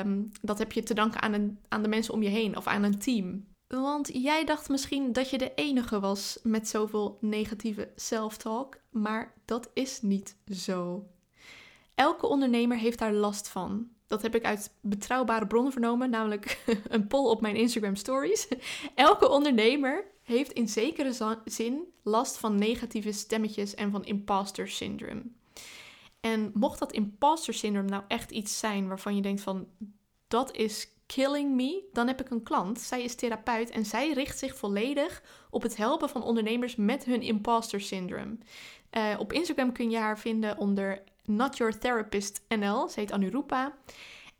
um, 0.00 0.30
dat 0.42 0.58
heb 0.58 0.72
je 0.72 0.82
te 0.82 0.94
danken 0.94 1.22
aan, 1.22 1.32
een, 1.32 1.58
aan 1.68 1.82
de 1.82 1.88
mensen 1.88 2.14
om 2.14 2.22
je 2.22 2.28
heen 2.28 2.56
of 2.56 2.66
aan 2.66 2.82
een 2.82 2.98
team. 2.98 3.46
Want 3.66 4.10
jij 4.12 4.44
dacht 4.44 4.68
misschien 4.68 5.12
dat 5.12 5.30
je 5.30 5.38
de 5.38 5.54
enige 5.54 6.00
was 6.00 6.38
met 6.42 6.68
zoveel 6.68 7.18
negatieve 7.20 7.92
self-talk, 7.96 8.80
maar 8.90 9.34
dat 9.44 9.70
is 9.74 10.02
niet 10.02 10.36
zo. 10.46 11.06
Elke 11.94 12.26
ondernemer 12.26 12.76
heeft 12.76 12.98
daar 12.98 13.12
last 13.12 13.48
van. 13.48 13.88
Dat 14.08 14.22
heb 14.22 14.34
ik 14.34 14.44
uit 14.44 14.74
betrouwbare 14.80 15.46
bronnen 15.46 15.72
vernomen, 15.72 16.10
namelijk 16.10 16.64
een 16.88 17.06
poll 17.06 17.30
op 17.30 17.40
mijn 17.40 17.56
Instagram 17.56 17.96
stories. 17.96 18.48
Elke 18.94 19.28
ondernemer 19.28 20.04
heeft 20.22 20.52
in 20.52 20.68
zekere 20.68 21.40
zin 21.44 21.82
last 22.02 22.38
van 22.38 22.58
negatieve 22.58 23.12
stemmetjes 23.12 23.74
en 23.74 23.90
van 23.90 24.04
imposter 24.04 24.68
syndrome. 24.68 25.22
En 26.20 26.50
mocht 26.54 26.78
dat 26.78 26.92
imposter 26.92 27.54
syndrome 27.54 27.88
nou 27.88 28.02
echt 28.08 28.30
iets 28.30 28.58
zijn 28.58 28.88
waarvan 28.88 29.16
je 29.16 29.22
denkt 29.22 29.40
van 29.40 29.66
dat 30.28 30.56
is 30.56 30.88
killing 31.06 31.54
me, 31.54 31.88
dan 31.92 32.06
heb 32.06 32.20
ik 32.20 32.30
een 32.30 32.42
klant. 32.42 32.80
Zij 32.80 33.02
is 33.02 33.14
therapeut 33.14 33.70
en 33.70 33.84
zij 33.84 34.12
richt 34.12 34.38
zich 34.38 34.56
volledig 34.56 35.22
op 35.50 35.62
het 35.62 35.76
helpen 35.76 36.08
van 36.08 36.22
ondernemers 36.22 36.76
met 36.76 37.04
hun 37.04 37.22
imposter 37.22 37.80
syndrome. 37.80 38.36
Uh, 38.90 39.14
op 39.18 39.32
Instagram 39.32 39.72
kun 39.72 39.90
je 39.90 39.96
haar 39.96 40.18
vinden 40.18 40.58
onder 40.58 41.02
Not 41.28 41.56
Your 41.56 41.78
Therapist 41.78 42.44
NL. 42.48 42.88
Ze 42.88 43.00
heet 43.00 43.12
Anurupa. 43.12 43.78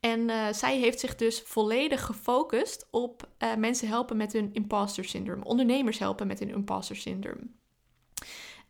En 0.00 0.28
uh, 0.28 0.52
zij 0.52 0.78
heeft 0.78 1.00
zich 1.00 1.16
dus 1.16 1.42
volledig 1.42 2.04
gefocust 2.04 2.87
op 2.90 3.28
uh, 3.38 3.54
mensen 3.54 3.88
helpen 3.88 4.16
met 4.16 4.33
hun 4.33 4.50
imposter 4.52 5.04
syndrome. 5.04 5.45
Ondernemers 5.45 5.99
helpen 5.99 6.26
met 6.26 6.38
hun 6.38 6.49
imposter 6.49 6.97
syndrome. 6.97 7.47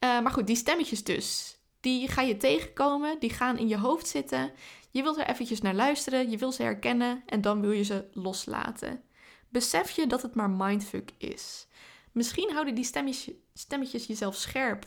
maar 0.00 0.30
goed, 0.30 0.46
die 0.46 0.56
stemmetjes 0.56 1.04
dus. 1.04 1.56
Die 1.80 2.08
ga 2.08 2.22
je 2.22 2.36
tegenkomen, 2.36 3.18
die 3.18 3.30
gaan 3.30 3.58
in 3.58 3.68
je 3.68 3.78
hoofd 3.78 4.08
zitten. 4.08 4.52
Je 4.90 5.02
wilt 5.02 5.18
er 5.18 5.28
eventjes 5.28 5.60
naar 5.60 5.74
luisteren, 5.74 6.30
je 6.30 6.36
wil 6.36 6.52
ze 6.52 6.62
herkennen 6.62 7.22
en 7.26 7.40
dan 7.40 7.60
wil 7.60 7.72
je 7.72 7.82
ze 7.82 8.04
loslaten. 8.12 9.02
Besef 9.48 9.90
je 9.90 10.06
dat 10.06 10.22
het 10.22 10.34
maar 10.34 10.50
mindfuck 10.50 11.10
is. 11.18 11.66
Misschien 12.12 12.52
houden 12.52 12.74
die 12.74 12.84
stemmetjes, 12.84 13.34
stemmetjes 13.54 14.06
jezelf 14.06 14.34
scherp 14.34 14.86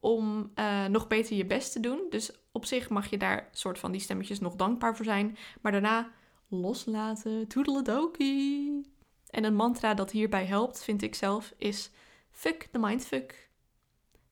om 0.00 0.52
nog 0.88 1.06
beter 1.06 1.36
je 1.36 1.46
best 1.46 1.72
te 1.72 1.80
doen. 1.80 2.00
Dus 2.10 2.30
op 2.56 2.64
zich 2.64 2.88
mag 2.88 3.10
je 3.10 3.18
daar 3.18 3.48
soort 3.52 3.78
van 3.78 3.92
die 3.92 4.00
stemmetjes 4.00 4.40
nog 4.40 4.54
dankbaar 4.54 4.96
voor 4.96 5.04
zijn. 5.04 5.36
Maar 5.60 5.72
daarna 5.72 6.10
loslaten, 6.48 7.46
toedeledokie. 7.46 8.90
En 9.30 9.44
een 9.44 9.54
mantra 9.54 9.94
dat 9.94 10.10
hierbij 10.10 10.44
helpt, 10.44 10.84
vind 10.84 11.02
ik 11.02 11.14
zelf, 11.14 11.52
is 11.56 11.90
fuck 12.30 12.68
the 12.72 12.78
mindfuck. 12.78 13.50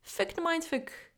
Fuck 0.00 0.30
the 0.30 0.42
mindfuck. 0.44 1.12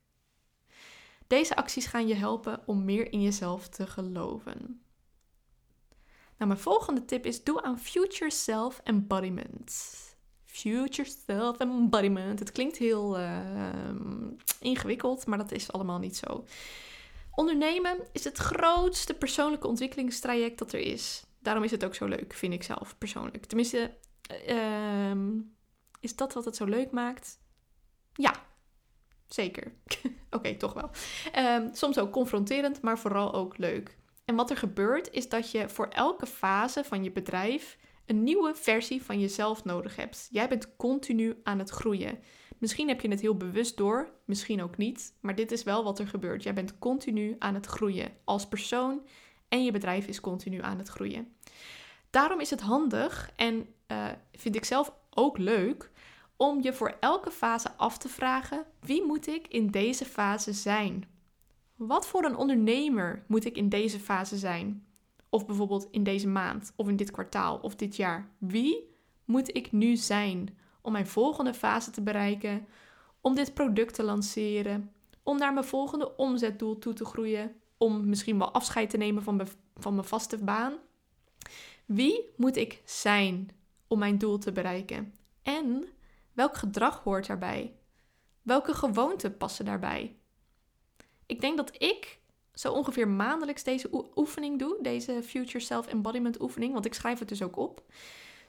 Deze 1.27 1.57
acties 1.57 1.87
gaan 1.87 2.09
je 2.09 2.15
helpen 2.15 2.63
om 2.67 2.85
meer 2.85 3.13
in 3.13 3.23
jezelf 3.23 3.69
te 3.69 3.87
geloven. 3.87 4.83
Nou, 6.37 6.51
mijn 6.51 6.59
volgende 6.59 7.05
tip 7.05 7.27
is: 7.27 7.45
doe 7.45 7.63
aan 7.63 7.79
future 7.79 8.31
self 8.31 8.81
embodiment. 8.85 9.95
Future 10.45 11.09
self 11.27 11.59
embodiment. 11.59 12.39
Het 12.39 12.53
klinkt 12.53 12.77
heel 12.77 13.19
uh, 13.19 13.41
ingewikkeld, 14.61 15.27
maar 15.27 15.39
dat 15.39 15.53
is 15.53 15.73
allemaal 15.73 15.99
niet 15.99 16.17
zo. 16.17 16.45
Ondernemen 17.37 17.99
is 18.13 18.25
het 18.25 18.39
grootste 18.39 19.15
persoonlijke 19.15 19.67
ontwikkelingstraject 19.67 20.59
dat 20.59 20.73
er 20.73 20.81
is. 20.81 21.25
Daarom 21.39 21.65
is 21.65 21.71
het 21.71 21.85
ook 21.85 21.95
zo 21.95 22.07
leuk, 22.07 22.33
vind 22.33 22.53
ik 22.53 22.63
zelf 22.63 22.99
persoonlijk. 22.99 23.47
Tenminste, 23.47 23.95
uh, 24.49 25.13
is 26.01 26.17
dat 26.17 26.33
wat 26.33 26.45
het 26.45 26.57
zo 26.57 26.65
leuk 26.65 26.91
maakt? 26.91 27.39
Ja, 28.13 28.33
Zeker. 29.29 29.73
Oké, 30.31 30.57
toch 30.57 30.73
wel. 30.73 30.91
Um, 31.45 31.75
soms 31.75 31.99
ook 31.99 32.13
confronterend, 32.13 32.83
maar 32.83 32.99
vooral 32.99 33.35
ook 33.35 33.59
leuk. 33.59 33.97
En 34.25 34.35
wat 34.35 34.51
er 34.51 34.57
gebeurt 34.57 35.11
is 35.11 35.29
dat 35.29 35.51
je 35.51 35.69
voor 35.69 35.89
elke 35.89 36.27
fase 36.27 36.85
van 36.85 37.05
je 37.05 37.13
bedrijf 37.13 37.79
een 38.07 38.23
nieuwe 38.23 38.55
versie 38.55 39.03
van 39.03 39.21
jezelf 39.21 39.65
nodig 39.65 39.97
hebt. 39.97 40.29
Jij 40.31 40.49
bent 40.49 40.77
continu 40.77 41.41
aan 41.43 41.59
het 41.59 41.71
groeien. 41.71 42.19
Misschien 42.67 42.89
heb 42.89 43.01
je 43.01 43.09
het 43.09 43.21
heel 43.21 43.37
bewust 43.37 43.77
door, 43.77 44.09
misschien 44.25 44.63
ook 44.63 44.77
niet, 44.77 45.15
maar 45.21 45.35
dit 45.35 45.53
is 45.53 45.63
wel 45.63 45.85
wat 45.85 45.99
er 45.99 46.09
gebeurt. 46.09 46.43
Jij 46.43 46.55
bent 46.55 46.79
continu 46.79 47.37
aan 47.39 47.55
het 47.55 47.67
groeien 47.67 48.13
als 48.25 48.49
persoon 48.49 49.07
en 49.49 49.65
je 49.65 49.73
bedrijf 49.73 50.07
is 50.07 50.21
continu 50.21 50.63
aan 50.63 50.79
het 50.79 50.89
groeien. 50.89 51.33
Daarom 52.11 52.41
is 52.41 52.51
het 52.51 52.61
handig 52.61 53.33
en 53.37 53.67
uh, 53.93 54.07
vind 54.33 54.57
ik 54.57 54.65
zelf 54.65 54.93
ook 55.11 55.39
leuk 55.39 55.91
om 56.37 56.63
je 56.63 56.73
voor 56.73 56.97
elke 57.01 57.31
fase 57.31 57.71
af 57.77 57.99
te 57.99 58.09
vragen: 58.09 58.65
wie 58.81 59.05
moet 59.05 59.27
ik 59.27 59.49
in 59.49 59.67
deze 59.67 60.05
fase 60.05 60.53
zijn? 60.53 61.05
Wat 61.77 62.07
voor 62.07 62.25
een 62.25 62.37
ondernemer 62.37 63.25
moet 63.27 63.45
ik 63.45 63.57
in 63.57 63.69
deze 63.69 64.01
fase 64.01 64.37
zijn? 64.37 64.87
Of 65.29 65.47
bijvoorbeeld 65.47 65.89
in 65.91 66.03
deze 66.03 66.29
maand, 66.29 66.73
of 66.77 66.89
in 66.89 66.97
dit 66.97 67.11
kwartaal, 67.11 67.59
of 67.59 67.77
dit 67.77 67.97
jaar. 67.97 68.31
Wie 68.39 68.95
moet 69.25 69.57
ik 69.57 69.73
nu 69.73 69.97
zijn 69.97 70.59
om 70.87 70.93
mijn 70.93 71.07
volgende 71.07 71.55
fase 71.55 71.91
te 71.91 72.03
bereiken? 72.03 72.67
Om 73.21 73.35
dit 73.35 73.55
product 73.55 73.95
te 73.95 74.03
lanceren? 74.03 74.93
Om 75.23 75.39
naar 75.39 75.53
mijn 75.53 75.67
volgende 75.67 76.17
omzetdoel 76.17 76.79
toe 76.79 76.93
te 76.93 77.05
groeien? 77.05 77.55
Om 77.77 78.09
misschien 78.09 78.39
wel 78.39 78.53
afscheid 78.53 78.91
te 78.91 78.97
nemen 78.97 79.23
van 79.23 79.37
mijn, 79.37 79.49
van 79.77 79.95
mijn 79.95 80.07
vaste 80.07 80.39
baan? 80.39 80.75
Wie 81.85 82.33
moet 82.37 82.57
ik 82.57 82.83
zijn 82.85 83.51
om 83.89 83.99
mijn 83.99 84.19
doel 84.19 84.39
te 84.39 84.53
bereiken? 84.53 85.15
En 85.43 85.89
Welk 86.37 86.57
gedrag 86.57 87.03
hoort 87.03 87.27
daarbij? 87.27 87.75
Welke 88.43 88.75
gewoonten 88.75 89.37
passen 89.37 89.65
daarbij? 89.65 90.17
Ik 91.27 91.41
denk 91.41 91.57
dat 91.57 91.83
ik 91.83 92.19
zo 92.55 92.73
ongeveer 92.73 93.09
maandelijks 93.09 93.63
deze 93.63 93.89
oefening 94.15 94.59
doe, 94.59 94.79
deze 94.83 95.23
Future 95.23 95.61
Self 95.61 95.87
Embodiment 95.87 96.41
oefening, 96.41 96.73
want 96.73 96.85
ik 96.85 96.95
schrijf 96.95 97.19
het 97.19 97.29
dus 97.29 97.43
ook 97.43 97.57
op. 97.57 97.83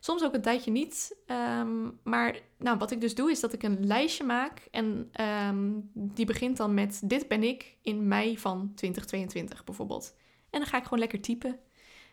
Soms 0.07 0.23
ook 0.23 0.33
een 0.33 0.41
tijdje 0.41 0.71
niet. 0.71 1.15
Um, 1.25 1.99
maar 2.03 2.39
nou, 2.57 2.77
wat 2.77 2.91
ik 2.91 3.01
dus 3.01 3.15
doe, 3.15 3.31
is 3.31 3.39
dat 3.39 3.53
ik 3.53 3.63
een 3.63 3.85
lijstje 3.85 4.23
maak. 4.23 4.67
En 4.71 5.11
um, 5.21 5.89
die 5.93 6.25
begint 6.25 6.57
dan 6.57 6.73
met: 6.73 7.01
Dit 7.03 7.27
ben 7.27 7.43
ik 7.43 7.77
in 7.81 8.07
mei 8.07 8.37
van 8.37 8.71
2022 8.75 9.63
bijvoorbeeld. 9.63 10.15
En 10.49 10.59
dan 10.59 10.69
ga 10.69 10.77
ik 10.77 10.83
gewoon 10.83 10.99
lekker 10.99 11.21
typen. 11.21 11.59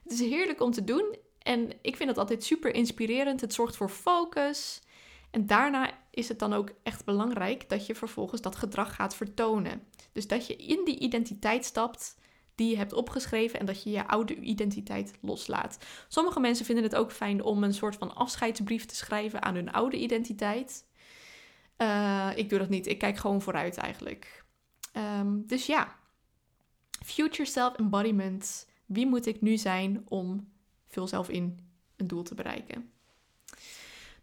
Het 0.03 0.13
is 0.13 0.21
heerlijk 0.21 0.61
om 0.61 0.71
te 0.71 0.85
doen. 0.85 1.17
En 1.39 1.71
ik 1.83 1.97
vind 1.97 2.09
het 2.09 2.19
altijd 2.19 2.45
super 2.45 2.75
inspirerend. 2.75 3.41
Het 3.41 3.55
zorgt 3.55 3.77
voor 3.77 3.89
focus. 3.89 4.83
En 5.31 5.47
daarna 5.47 5.91
is 6.11 6.29
het 6.29 6.39
dan 6.39 6.53
ook 6.53 6.71
echt 6.83 7.05
belangrijk 7.05 7.69
dat 7.69 7.87
je 7.87 7.95
vervolgens 7.95 8.41
dat 8.41 8.57
gedrag 8.57 8.95
gaat 8.95 9.15
vertonen. 9.15 9.83
Dus 10.13 10.27
dat 10.27 10.47
je 10.47 10.57
in 10.57 10.85
die 10.85 10.99
identiteit 10.99 11.65
stapt 11.65 12.17
die 12.55 12.71
je 12.71 12.77
hebt 12.77 12.93
opgeschreven 12.93 13.61
en 13.61 13.67
dat 13.67 13.83
je 13.83 13.91
je 13.91 14.07
oude 14.07 14.35
identiteit 14.35 15.13
loslaat. 15.21 15.79
Sommige 16.09 16.41
mensen 16.41 16.65
vinden 16.65 16.85
het 16.85 16.95
ook 16.95 17.13
fijn 17.13 17.43
om 17.43 17.65
een 17.65 17.75
soort 17.75 17.97
van 17.97 18.15
afscheidsbrief 18.15 18.85
te 18.85 18.97
schrijven 18.97 19.43
aan 19.43 19.55
hun 19.55 19.73
oude 19.73 19.97
identiteit. 19.97 20.85
Uh, 21.79 22.31
ik 22.35 22.49
doe 22.49 22.59
dat 22.59 22.69
niet. 22.69 22.87
Ik 22.87 22.99
kijk 22.99 23.17
gewoon 23.17 23.43
vooruit 23.43 23.77
eigenlijk. 23.77 24.45
Um, 24.97 25.47
dus 25.47 25.67
ja, 25.67 25.97
future 27.05 27.49
self 27.49 27.75
embodiment. 27.75 28.69
Wie 28.87 29.07
moet 29.07 29.27
ik 29.27 29.41
nu 29.41 29.57
zijn 29.57 30.03
om 30.09 30.53
vul 30.89 31.07
zelf 31.07 31.29
in 31.29 31.69
een 31.97 32.07
doel 32.07 32.23
te 32.23 32.35
bereiken? 32.35 32.93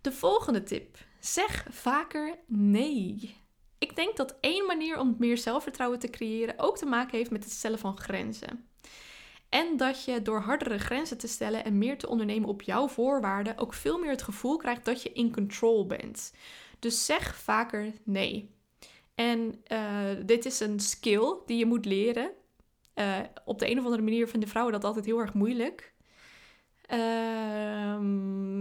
De 0.01 0.11
volgende 0.11 0.63
tip. 0.63 0.97
Zeg 1.19 1.65
vaker 1.69 2.38
nee. 2.47 3.35
Ik 3.81 3.95
denk 3.95 4.17
dat 4.17 4.38
één 4.39 4.65
manier 4.65 5.00
om 5.00 5.15
meer 5.19 5.38
zelfvertrouwen 5.38 6.00
te 6.00 6.09
creëren 6.09 6.59
ook 6.59 6.77
te 6.77 6.85
maken 6.85 7.17
heeft 7.17 7.31
met 7.31 7.43
het 7.43 7.53
stellen 7.53 7.79
van 7.79 7.97
grenzen. 7.97 8.67
En 9.50 9.77
dat 9.77 10.03
je 10.03 10.21
door 10.21 10.39
hardere 10.39 10.77
grenzen 10.77 11.17
te 11.17 11.27
stellen 11.27 11.63
en 11.63 11.77
meer 11.77 11.97
te 11.97 12.09
ondernemen 12.09 12.50
op 12.50 12.61
jouw 12.61 12.88
voorwaarden 12.88 13.57
ook 13.57 13.73
veel 13.73 14.00
meer 14.00 14.09
het 14.09 14.21
gevoel 14.21 14.57
krijgt 14.57 14.85
dat 14.85 15.03
je 15.03 15.11
in 15.11 15.33
control 15.33 15.88
bent. 15.88 16.33
Dus 16.79 17.05
zeg 17.05 17.35
vaker 17.35 17.93
nee. 18.03 18.55
En 19.15 19.63
uh, 19.67 20.25
dit 20.25 20.45
is 20.45 20.59
een 20.59 20.79
skill 20.79 21.35
die 21.45 21.57
je 21.57 21.65
moet 21.65 21.85
leren. 21.85 22.31
Uh, 22.95 23.19
op 23.45 23.59
de 23.59 23.69
een 23.69 23.79
of 23.79 23.83
andere 23.83 24.03
manier 24.03 24.27
vinden 24.27 24.50
vrouwen 24.50 24.73
dat 24.73 24.83
altijd 24.83 25.05
heel 25.05 25.19
erg 25.19 25.33
moeilijk. 25.33 25.93
Uh, 26.93 26.97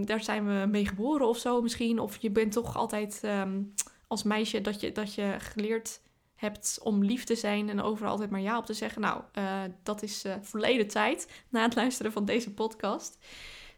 daar 0.05 0.23
zijn 0.23 0.47
we 0.47 0.67
mee 0.67 0.87
geboren 0.87 1.29
of 1.29 1.39
zo 1.39 1.63
misschien. 1.63 1.99
Of 1.99 2.17
je 2.17 2.31
bent 2.31 2.53
toch 2.53 2.77
altijd 2.77 3.23
um, 3.25 3.75
als 4.11 4.23
meisje 4.23 4.61
dat 4.61 4.81
je, 4.81 4.93
dat 4.93 5.15
je 5.15 5.37
geleerd 5.39 6.01
hebt 6.35 6.79
om 6.83 7.05
lief 7.05 7.25
te 7.25 7.35
zijn 7.35 7.69
en 7.69 7.83
overal 7.83 8.11
altijd 8.11 8.31
maar 8.31 8.41
ja 8.41 8.59
op 8.59 8.67
te 8.67 8.75
zeggen. 8.75 9.01
Nou, 9.01 9.23
uh, 9.39 9.63
dat 9.83 10.03
is 10.03 10.25
uh, 10.25 10.35
verleden 10.41 10.89
tijd 10.89 11.29
na 11.49 11.63
het 11.63 11.75
luisteren 11.75 12.13
van 12.13 12.25
deze 12.25 12.55
podcast. 12.55 13.19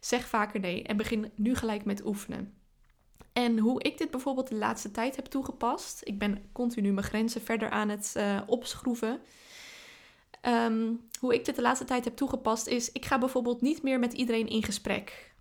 Zeg 0.01 0.29
vaker 0.29 0.61
nee 0.61 0.83
en 0.83 0.97
begin 0.97 1.31
nu 1.35 1.55
gelijk 1.55 1.85
met 1.85 2.05
oefenen. 2.07 2.55
En 3.33 3.59
hoe 3.59 3.83
ik 3.83 3.99
dit 3.99 4.11
bijvoorbeeld 4.11 4.49
de 4.49 4.55
laatste 4.55 4.91
tijd 4.91 5.17
heb 5.17 5.25
toegepast. 5.25 6.01
Ik 6.05 6.19
ben 6.19 6.49
continu 6.53 6.93
mijn 6.93 7.07
grenzen 7.07 7.43
verder 7.43 7.71
aan 7.71 7.89
het 7.89 8.15
uh, 8.17 8.41
opschroeven. 8.47 9.21
Um, 10.43 11.01
hoe 11.21 11.35
ik 11.35 11.45
dit 11.45 11.57
de 11.57 11.63
laatste 11.63 11.85
tijd 11.85 12.05
heb 12.05 12.17
toegepast 12.17 12.67
is, 12.67 12.93
ik 12.93 13.05
ga 13.05 13.19
bijvoorbeeld 13.19 13.61
niet 13.61 13.83
meer 13.83 13.99
met 13.99 14.13
iedereen 14.13 14.49
in 14.49 14.63
gesprek. 14.63 15.32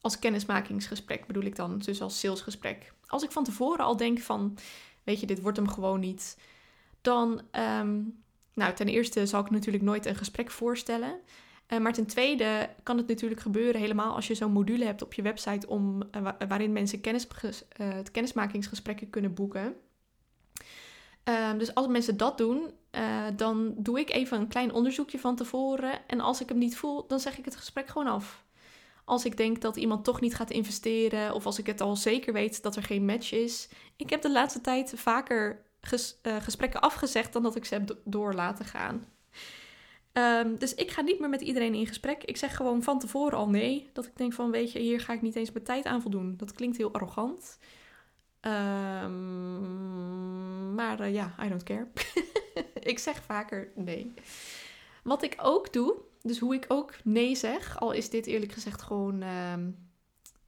Als 0.00 0.18
kennismakingsgesprek 0.18 1.26
bedoel 1.26 1.42
ik 1.42 1.56
dan, 1.56 1.78
dus 1.78 2.00
als 2.00 2.18
salesgesprek. 2.18 2.92
Als 3.06 3.22
ik 3.22 3.30
van 3.30 3.44
tevoren 3.44 3.84
al 3.84 3.96
denk 3.96 4.18
van, 4.18 4.58
weet 5.04 5.20
je, 5.20 5.26
dit 5.26 5.40
wordt 5.40 5.56
hem 5.56 5.68
gewoon 5.68 6.00
niet. 6.00 6.38
Dan, 7.00 7.42
um, 7.80 8.22
nou, 8.54 8.74
ten 8.74 8.88
eerste 8.88 9.26
zal 9.26 9.40
ik 9.40 9.50
natuurlijk 9.50 9.84
nooit 9.84 10.06
een 10.06 10.16
gesprek 10.16 10.50
voorstellen. 10.50 11.20
Uh, 11.68 11.78
maar 11.78 11.92
ten 11.92 12.06
tweede 12.06 12.70
kan 12.82 12.96
het 12.96 13.08
natuurlijk 13.08 13.40
gebeuren, 13.40 13.80
helemaal 13.80 14.14
als 14.14 14.26
je 14.26 14.34
zo'n 14.34 14.52
module 14.52 14.84
hebt 14.84 15.02
op 15.02 15.14
je 15.14 15.22
website 15.22 15.66
om, 15.66 16.02
uh, 16.16 16.28
waarin 16.48 16.72
mensen 16.72 17.00
kennis, 17.00 17.26
uh, 17.80 17.96
kennismakingsgesprekken 18.12 19.10
kunnen 19.10 19.34
boeken. 19.34 19.76
Ehm, 21.24 21.58
dus 21.58 21.74
als 21.74 21.86
mensen 21.86 22.16
dat 22.16 22.38
doen, 22.38 22.70
dan 23.36 23.74
doe 23.76 24.00
ik 24.00 24.10
even 24.10 24.40
een 24.40 24.48
klein 24.48 24.72
onderzoekje 24.72 25.18
van 25.18 25.36
tevoren. 25.36 26.06
En 26.06 26.20
als 26.20 26.40
ik 26.40 26.48
hem 26.48 26.58
niet 26.58 26.76
voel, 26.76 27.06
dan 27.06 27.20
zeg 27.20 27.38
ik 27.38 27.44
het 27.44 27.56
gesprek 27.56 27.88
gewoon 27.88 28.06
af. 28.06 28.44
Als 29.08 29.24
ik 29.24 29.36
denk 29.36 29.60
dat 29.60 29.76
iemand 29.76 30.04
toch 30.04 30.20
niet 30.20 30.34
gaat 30.34 30.50
investeren, 30.50 31.34
of 31.34 31.46
als 31.46 31.58
ik 31.58 31.66
het 31.66 31.80
al 31.80 31.96
zeker 31.96 32.32
weet 32.32 32.62
dat 32.62 32.76
er 32.76 32.82
geen 32.82 33.04
match 33.04 33.32
is. 33.32 33.68
Ik 33.96 34.10
heb 34.10 34.22
de 34.22 34.30
laatste 34.30 34.60
tijd 34.60 34.92
vaker 34.96 35.64
ges 35.80 36.20
gesprekken 36.22 36.80
afgezegd 36.80 37.32
dan 37.32 37.42
dat 37.42 37.56
ik 37.56 37.64
ze 37.64 37.74
heb 37.74 37.96
door 38.04 38.34
laten 38.34 38.64
gaan. 38.64 39.04
Um, 40.12 40.58
dus 40.58 40.74
ik 40.74 40.90
ga 40.90 41.00
niet 41.00 41.20
meer 41.20 41.28
met 41.28 41.40
iedereen 41.40 41.74
in 41.74 41.86
gesprek. 41.86 42.24
Ik 42.24 42.36
zeg 42.36 42.56
gewoon 42.56 42.82
van 42.82 42.98
tevoren 42.98 43.38
al 43.38 43.48
nee. 43.48 43.90
Dat 43.92 44.06
ik 44.06 44.16
denk 44.16 44.32
van, 44.32 44.50
weet 44.50 44.72
je, 44.72 44.78
hier 44.78 45.00
ga 45.00 45.12
ik 45.12 45.22
niet 45.22 45.36
eens 45.36 45.52
mijn 45.52 45.64
tijd 45.64 45.84
aan 45.84 46.02
voldoen. 46.02 46.34
Dat 46.36 46.52
klinkt 46.52 46.76
heel 46.76 46.92
arrogant. 46.92 47.58
Um, 48.40 49.14
maar 50.74 51.00
uh, 51.00 51.14
ja, 51.14 51.34
I 51.44 51.48
don't 51.48 51.62
care. 51.62 51.86
ik 52.92 52.98
zeg 52.98 53.22
vaker 53.22 53.72
nee. 53.74 54.14
Wat 55.02 55.22
ik 55.22 55.34
ook 55.42 55.72
doe, 55.72 55.94
dus 56.22 56.38
hoe 56.38 56.54
ik 56.54 56.64
ook 56.68 56.94
nee 57.04 57.34
zeg, 57.34 57.80
al 57.80 57.92
is 57.92 58.10
dit 58.10 58.26
eerlijk 58.26 58.52
gezegd 58.52 58.82
gewoon 58.82 59.22
uh, 59.22 59.52
uh, 59.56 59.68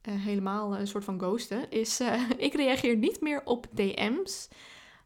helemaal 0.03 0.77
een 0.77 0.87
soort 0.87 1.03
van 1.03 1.19
ghosten, 1.19 1.71
is 1.71 2.01
uh, 2.01 2.29
ik 2.37 2.53
reageer 2.53 2.97
niet 2.97 3.21
meer 3.21 3.41
op 3.45 3.67
DM's 3.73 4.47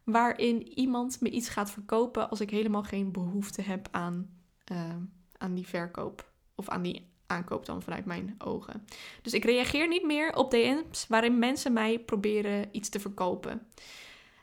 waarin 0.04 0.68
iemand 0.68 1.20
me 1.20 1.30
iets 1.30 1.48
gaat 1.48 1.70
verkopen 1.70 2.30
als 2.30 2.40
ik 2.40 2.50
helemaal 2.50 2.82
geen 2.82 3.12
behoefte 3.12 3.62
heb 3.62 3.88
aan 3.90 4.30
uh, 4.72 4.96
aan 5.38 5.54
die 5.54 5.66
verkoop. 5.66 6.30
Of 6.54 6.68
aan 6.68 6.82
die 6.82 7.10
aankoop 7.26 7.66
dan 7.66 7.82
vanuit 7.82 8.04
mijn 8.04 8.34
ogen. 8.38 8.86
Dus 9.22 9.32
ik 9.32 9.44
reageer 9.44 9.88
niet 9.88 10.04
meer 10.04 10.34
op 10.34 10.50
DM's 10.50 11.06
waarin 11.08 11.38
mensen 11.38 11.72
mij 11.72 11.98
proberen 11.98 12.68
iets 12.72 12.88
te 12.88 13.00
verkopen. 13.00 13.66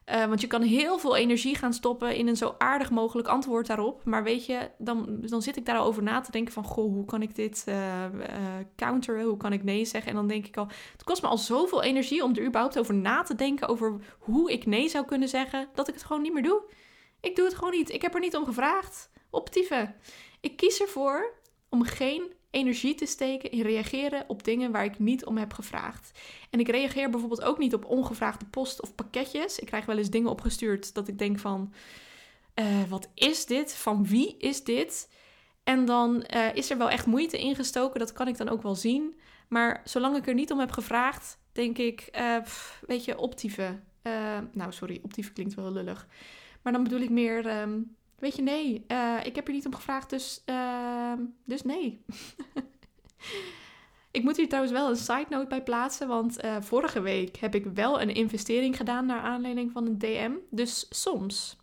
Uh, 0.09 0.25
want 0.25 0.41
je 0.41 0.47
kan 0.47 0.61
heel 0.61 0.97
veel 0.99 1.15
energie 1.15 1.55
gaan 1.55 1.73
stoppen 1.73 2.15
in 2.15 2.27
een 2.27 2.37
zo 2.37 2.55
aardig 2.57 2.89
mogelijk 2.89 3.27
antwoord 3.27 3.67
daarop. 3.67 4.05
Maar 4.05 4.23
weet 4.23 4.45
je, 4.45 4.69
dan, 4.77 5.17
dan 5.21 5.41
zit 5.41 5.57
ik 5.57 5.65
daar 5.65 5.77
al 5.77 5.85
over 5.85 6.03
na 6.03 6.19
te 6.19 6.31
denken 6.31 6.53
van... 6.53 6.63
Goh, 6.63 6.93
hoe 6.93 7.05
kan 7.05 7.21
ik 7.21 7.35
dit 7.35 7.65
uh, 7.67 7.75
uh, 7.75 8.29
counteren? 8.75 9.25
Hoe 9.25 9.37
kan 9.37 9.53
ik 9.53 9.63
nee 9.63 9.85
zeggen? 9.85 10.09
En 10.09 10.15
dan 10.15 10.27
denk 10.27 10.45
ik 10.45 10.57
al, 10.57 10.67
het 10.91 11.03
kost 11.03 11.21
me 11.21 11.27
al 11.27 11.37
zoveel 11.37 11.83
energie 11.83 12.23
om 12.23 12.35
er 12.35 12.45
überhaupt 12.45 12.79
over 12.79 12.93
na 12.93 13.21
te 13.21 13.35
denken... 13.35 13.67
over 13.67 13.99
hoe 14.19 14.51
ik 14.51 14.65
nee 14.65 14.89
zou 14.89 15.05
kunnen 15.05 15.29
zeggen, 15.29 15.69
dat 15.73 15.87
ik 15.87 15.93
het 15.93 16.03
gewoon 16.03 16.21
niet 16.21 16.33
meer 16.33 16.43
doe. 16.43 16.61
Ik 17.21 17.35
doe 17.35 17.45
het 17.45 17.55
gewoon 17.55 17.73
niet. 17.73 17.91
Ik 17.91 18.01
heb 18.01 18.13
er 18.13 18.19
niet 18.19 18.35
om 18.35 18.45
gevraagd 18.45 19.09
optieven. 19.29 19.95
Ik 20.41 20.57
kies 20.57 20.81
ervoor 20.81 21.33
om 21.69 21.83
geen 21.83 22.33
energie 22.53 22.95
te 22.95 23.05
steken 23.05 23.51
in 23.51 23.61
reageren 23.61 24.23
op 24.27 24.43
dingen 24.43 24.71
waar 24.71 24.85
ik 24.85 24.99
niet 24.99 25.25
om 25.25 25.37
heb 25.37 25.53
gevraagd. 25.53 26.19
En 26.49 26.59
ik 26.59 26.67
reageer 26.67 27.09
bijvoorbeeld 27.09 27.43
ook 27.43 27.57
niet 27.57 27.73
op 27.73 27.85
ongevraagde 27.85 28.45
post 28.45 28.81
of 28.81 28.95
pakketjes. 28.95 29.59
Ik 29.59 29.67
krijg 29.67 29.85
wel 29.85 29.97
eens 29.97 30.09
dingen 30.09 30.29
opgestuurd 30.29 30.93
dat 30.93 31.07
ik 31.07 31.17
denk 31.17 31.39
van, 31.39 31.73
uh, 32.55 32.83
wat 32.89 33.09
is 33.13 33.45
dit? 33.45 33.75
Van 33.75 34.07
wie 34.07 34.37
is 34.37 34.63
dit? 34.63 35.09
En 35.63 35.85
dan 35.85 36.25
uh, 36.35 36.55
is 36.55 36.69
er 36.69 36.77
wel 36.77 36.89
echt 36.89 37.05
moeite 37.05 37.37
ingestoken, 37.37 37.99
dat 37.99 38.13
kan 38.13 38.27
ik 38.27 38.37
dan 38.37 38.49
ook 38.49 38.61
wel 38.61 38.75
zien. 38.75 39.19
Maar 39.47 39.81
zolang 39.83 40.17
ik 40.17 40.27
er 40.27 40.33
niet 40.33 40.51
om 40.51 40.59
heb 40.59 40.71
gevraagd, 40.71 41.37
denk 41.51 41.77
ik, 41.77 42.09
uh, 42.15 42.41
pff, 42.41 42.83
weet 42.87 43.05
je, 43.05 43.17
optieven. 43.17 43.83
nou, 44.51 44.71
sorry, 44.71 44.99
optieven 45.03 45.33
klinkt 45.33 45.53
wel 45.53 45.71
lullig. 45.71 46.07
Maar 46.61 46.73
dan 46.73 46.83
bedoel 46.83 46.99
ik 46.99 47.09
meer, 47.09 47.61
um, 47.61 47.95
Weet 48.19 48.36
je, 48.36 48.41
nee, 48.41 48.86
uh, 48.88 49.19
ik 49.23 49.36
heb 49.36 49.47
er 49.47 49.54
niet 49.54 49.65
om 49.65 49.76
gevraagd, 49.76 50.10
dus, 50.10 50.43
uh, 50.45 51.13
dus 51.45 51.62
nee. 51.62 52.06
ik 54.12 54.23
moet 54.23 54.38
hier 54.38 54.47
trouwens 54.47 54.73
wel 54.73 54.89
een 54.89 54.95
side 54.95 55.26
note 55.30 55.47
bij 55.47 55.63
plaatsen, 55.63 56.08
want 56.08 56.43
uh, 56.43 56.56
vorige 56.60 57.02
week 57.02 57.38
heb 57.38 57.56
ik 57.56 57.65
wel 57.65 58.02
een 58.02 58.13
investering 58.13 58.78
gedaan 58.78 59.06
naar 59.06 59.21
aanleiding 59.21 59.71
van 59.71 59.86
een 59.86 59.97
DM. 59.97 60.32
Dus 60.49 60.86
soms, 60.89 61.58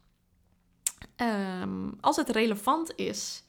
um, 1.17 1.95
als 2.01 2.17
het 2.17 2.29
relevant 2.29 2.93
is, 2.97 3.45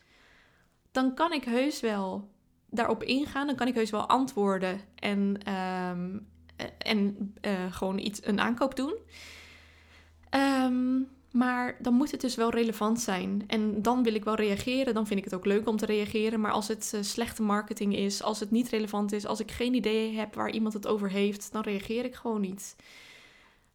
dan 0.92 1.14
kan 1.14 1.34
ik 1.34 1.44
heus 1.44 1.80
wel 1.80 2.30
daarop 2.70 3.04
ingaan. 3.04 3.48
Dan 3.48 3.56
kan 3.56 3.68
ik 3.68 3.76
heus 3.76 3.90
wel 3.90 4.08
antwoorden 4.08 4.82
en, 4.96 5.52
um, 5.54 6.28
en 6.78 7.34
gewoon 7.70 7.98
iets, 7.98 8.26
een 8.26 8.40
aankoop 8.40 8.76
doen. 8.76 8.94
Um, 10.36 11.10
maar 11.32 11.76
dan 11.80 11.94
moet 11.94 12.12
het 12.12 12.22
dus 12.22 12.36
wel 12.36 12.50
relevant 12.50 13.00
zijn. 13.00 13.44
En 13.48 13.82
dan 13.82 14.04
wil 14.04 14.14
ik 14.14 14.24
wel 14.24 14.36
reageren. 14.36 14.94
Dan 14.94 15.08
vind 15.08 15.20
ik 15.20 15.26
het 15.26 15.34
ook 15.34 15.46
leuk 15.46 15.68
om 15.68 15.78
te 15.78 15.86
reageren. 15.86 16.40
Maar 16.40 16.52
als 16.52 16.68
het 16.68 16.92
uh, 16.96 17.02
slechte 17.02 17.42
marketing 17.42 17.96
is, 17.96 18.24
als 18.24 18.40
het 18.40 18.52
niet 18.52 18.70
relevant 18.70 19.12
is, 19.12 19.26
als 19.26 19.40
ik 19.40 19.52
geen 19.52 19.74
idee 19.74 20.14
heb 20.14 20.36
waar 20.36 20.50
iemand 20.50 20.74
het 20.74 20.88
over 20.88 21.10
heeft, 21.10 21.52
dan 21.52 21.62
reageer 21.62 22.06
ik 22.06 22.16
gewoon 22.16 22.42
niet. 22.42 22.76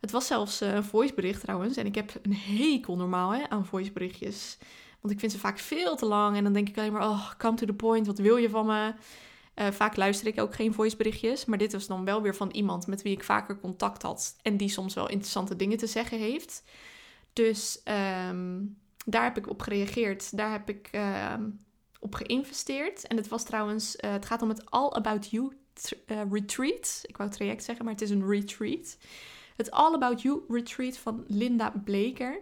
Het 0.01 0.11
was 0.11 0.27
zelfs 0.27 0.63
uh, 0.63 0.75
een 0.75 0.85
voicebericht 0.85 1.41
trouwens. 1.41 1.77
En 1.77 1.87
ik 1.87 1.95
heb 1.95 2.13
een 2.23 2.35
hekel 2.35 2.97
normaal 2.97 3.35
hè, 3.35 3.49
aan 3.49 3.67
voiceberichtjes. 3.67 4.59
Want 5.01 5.15
ik 5.15 5.21
vind 5.21 5.33
ze 5.33 5.39
vaak 5.39 5.59
veel 5.59 5.97
te 5.97 6.07
lang. 6.07 6.37
En 6.37 6.45
dan 6.45 6.53
denk 6.53 6.69
ik 6.69 6.79
alleen 6.79 6.93
maar, 6.93 7.09
oh, 7.09 7.31
come 7.39 7.57
to 7.57 7.67
the 7.67 7.73
point. 7.73 8.07
Wat 8.07 8.19
wil 8.19 8.37
je 8.37 8.51
van 8.51 8.67
me? 8.67 8.93
Uh, 9.55 9.67
vaak 9.71 9.97
luister 9.97 10.27
ik 10.27 10.41
ook 10.41 10.55
geen 10.55 10.75
voiceberichtjes. 10.75 11.45
Maar 11.45 11.59
dit 11.59 11.73
was 11.73 11.87
dan 11.87 12.05
wel 12.05 12.23
weer 12.23 12.35
van 12.35 12.51
iemand 12.51 12.87
met 12.87 13.03
wie 13.03 13.13
ik 13.13 13.25
vaker 13.25 13.61
contact 13.61 14.03
had. 14.03 14.37
En 14.43 14.57
die 14.57 14.69
soms 14.69 14.95
wel 14.95 15.09
interessante 15.09 15.57
dingen 15.57 15.79
te 15.79 15.87
zeggen 15.87 16.19
heeft. 16.19 16.63
Dus 17.37 17.81
um, 18.29 18.79
daar 19.07 19.25
heb 19.25 19.37
ik 19.37 19.49
op 19.49 19.63
gereageerd. 19.63 20.37
Daar 20.37 20.51
heb 20.51 20.69
ik 20.69 20.89
uh, 20.93 21.35
op 22.01 22.15
geïnvesteerd. 22.15 23.07
En 23.07 23.17
het 23.17 23.29
was 23.29 23.45
trouwens, 23.45 23.97
uh, 23.97 24.13
het 24.13 24.27
gaat 24.27 24.43
om 24.43 24.49
het 24.49 24.71
All 24.71 24.89
About 24.89 25.31
You 25.31 25.53
uh, 26.07 26.21
retreat. 26.31 27.03
Ik 27.07 27.17
wou 27.17 27.31
traject 27.31 27.65
zeggen, 27.65 27.85
maar 27.85 27.95
het 27.95 28.03
is 28.03 28.11
een 28.11 28.29
retreat. 28.29 28.99
Het 29.57 29.71
All 29.71 29.95
About 29.95 30.23
You 30.23 30.41
retreat 30.49 30.97
van 30.97 31.25
Linda 31.29 31.73
Bleker. 31.85 32.41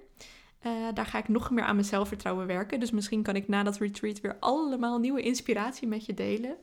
daar 0.94 1.06
ga 1.06 1.18
ik 1.18 1.28
nog 1.28 1.50
meer 1.50 1.64
aan 1.64 1.74
mijn 1.74 1.86
zelfvertrouwen 1.86 2.46
werken. 2.46 2.80
Dus 2.80 2.90
misschien 2.90 3.22
kan 3.22 3.36
ik 3.36 3.48
na 3.48 3.62
dat 3.62 3.78
retreat 3.78 4.20
weer 4.20 4.36
allemaal 4.40 4.98
nieuwe 4.98 5.22
inspiratie 5.22 5.88
met 5.88 6.06
je 6.06 6.14
delen. 6.14 6.56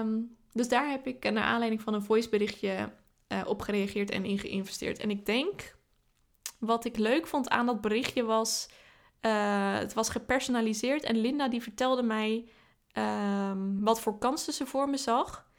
Um, 0.00 0.36
dus 0.52 0.68
daar 0.68 0.90
heb 0.90 1.06
ik 1.06 1.30
naar 1.30 1.44
aanleiding 1.44 1.82
van 1.82 1.94
een 1.94 2.02
voiceberichtje 2.02 2.92
op 3.46 3.60
gereageerd 3.60 4.10
en 4.10 4.24
in 4.24 4.38
geïnvesteerd. 4.38 4.98
En 4.98 5.10
ik 5.10 5.26
denk 5.26 5.80
wat 6.64 6.84
ik 6.84 6.96
leuk 6.96 7.26
vond 7.26 7.48
aan 7.48 7.66
dat 7.66 7.80
berichtje 7.80 8.22
was 8.24 8.68
Eh, 9.22 9.78
het 9.78 9.92
was 9.92 10.08
gepersonaliseerd 10.08 11.04
en 11.04 11.16
Linda 11.16 11.48
die 11.48 11.62
vertelde 11.62 12.02
mij 12.02 12.48
ehm, 12.92 13.80
wat 13.80 14.00
voor 14.00 14.18
kansen 14.18 14.52
ze 14.52 14.66
voor 14.66 14.88
me 14.88 14.96
zag. 14.96 15.50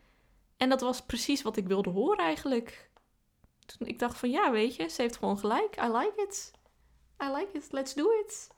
En 0.58 0.70
dat 0.70 0.82
was 0.82 1.02
precies 1.02 1.42
wat 1.42 1.58
ik 1.58 1.68
wilde 1.68 1.90
horen 1.90 2.26
eigenlijk. 2.26 2.90
Toen 3.66 3.88
ik 3.88 4.00
dacht 4.00 4.18
van 4.18 4.30
ja, 4.30 4.52
weet 4.52 4.76
je, 4.76 4.90
ze 4.90 5.02
heeft 5.02 5.18
gewoon 5.18 5.40
gelijk. 5.40 5.76
I 5.78 5.88
like 5.88 6.22
it. 6.28 6.52
I 7.24 7.26
like 7.36 7.58
it. 7.58 7.68
Let's 7.72 7.94
do 7.94 8.10
it. 8.26 8.50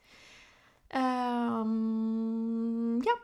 Ehm, 0.88 1.84
ja, 3.01 3.17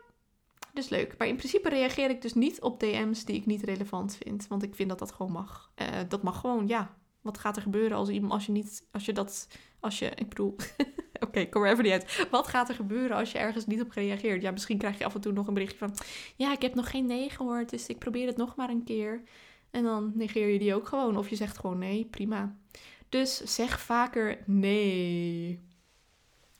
dus 0.72 0.88
leuk. 0.88 1.14
Maar 1.18 1.28
in 1.28 1.36
principe 1.36 1.68
reageer 1.68 2.10
ik 2.10 2.22
dus 2.22 2.34
niet 2.34 2.60
op 2.60 2.80
DM's 2.80 3.24
die 3.24 3.36
ik 3.36 3.46
niet 3.46 3.62
relevant 3.62 4.16
vind. 4.24 4.48
Want 4.48 4.62
ik 4.62 4.74
vind 4.74 4.88
dat 4.88 4.98
dat 4.98 5.12
gewoon 5.12 5.32
mag. 5.32 5.72
Uh, 5.76 5.88
dat 6.08 6.22
mag 6.22 6.40
gewoon, 6.40 6.66
ja. 6.66 6.94
Wat 7.22 7.38
gaat 7.38 7.56
er 7.56 7.62
gebeuren 7.62 7.96
als, 7.96 8.08
iemand, 8.08 8.32
als 8.32 8.46
je 8.46 8.52
niet, 8.52 8.84
als 8.90 9.04
je 9.04 9.12
dat, 9.12 9.48
als 9.80 9.98
je, 9.98 10.06
ik 10.06 10.28
bedoel, 10.28 10.48
oké, 11.12 11.24
okay, 11.24 11.48
kom 11.48 11.62
er 11.62 11.70
even 11.70 11.84
niet 11.84 11.92
uit. 11.92 12.28
Wat 12.30 12.48
gaat 12.48 12.68
er 12.68 12.74
gebeuren 12.74 13.16
als 13.16 13.32
je 13.32 13.38
ergens 13.38 13.66
niet 13.66 13.80
op 13.80 13.90
reageert? 13.90 14.42
Ja, 14.42 14.50
misschien 14.50 14.78
krijg 14.78 14.98
je 14.98 15.04
af 15.04 15.14
en 15.14 15.20
toe 15.20 15.32
nog 15.32 15.46
een 15.46 15.54
berichtje 15.54 15.78
van, 15.78 15.94
ja, 16.36 16.52
ik 16.52 16.62
heb 16.62 16.74
nog 16.74 16.90
geen 16.90 17.06
nee 17.06 17.30
gehoord, 17.30 17.70
dus 17.70 17.86
ik 17.86 17.98
probeer 17.98 18.26
het 18.26 18.36
nog 18.36 18.56
maar 18.56 18.68
een 18.68 18.84
keer. 18.84 19.22
En 19.70 19.84
dan 19.84 20.12
negeer 20.14 20.48
je 20.48 20.58
die 20.58 20.74
ook 20.74 20.88
gewoon, 20.88 21.16
of 21.16 21.28
je 21.28 21.36
zegt 21.36 21.58
gewoon 21.58 21.78
nee, 21.78 22.04
prima. 22.04 22.56
Dus 23.08 23.36
zeg 23.36 23.80
vaker 23.80 24.38
nee. 24.46 25.60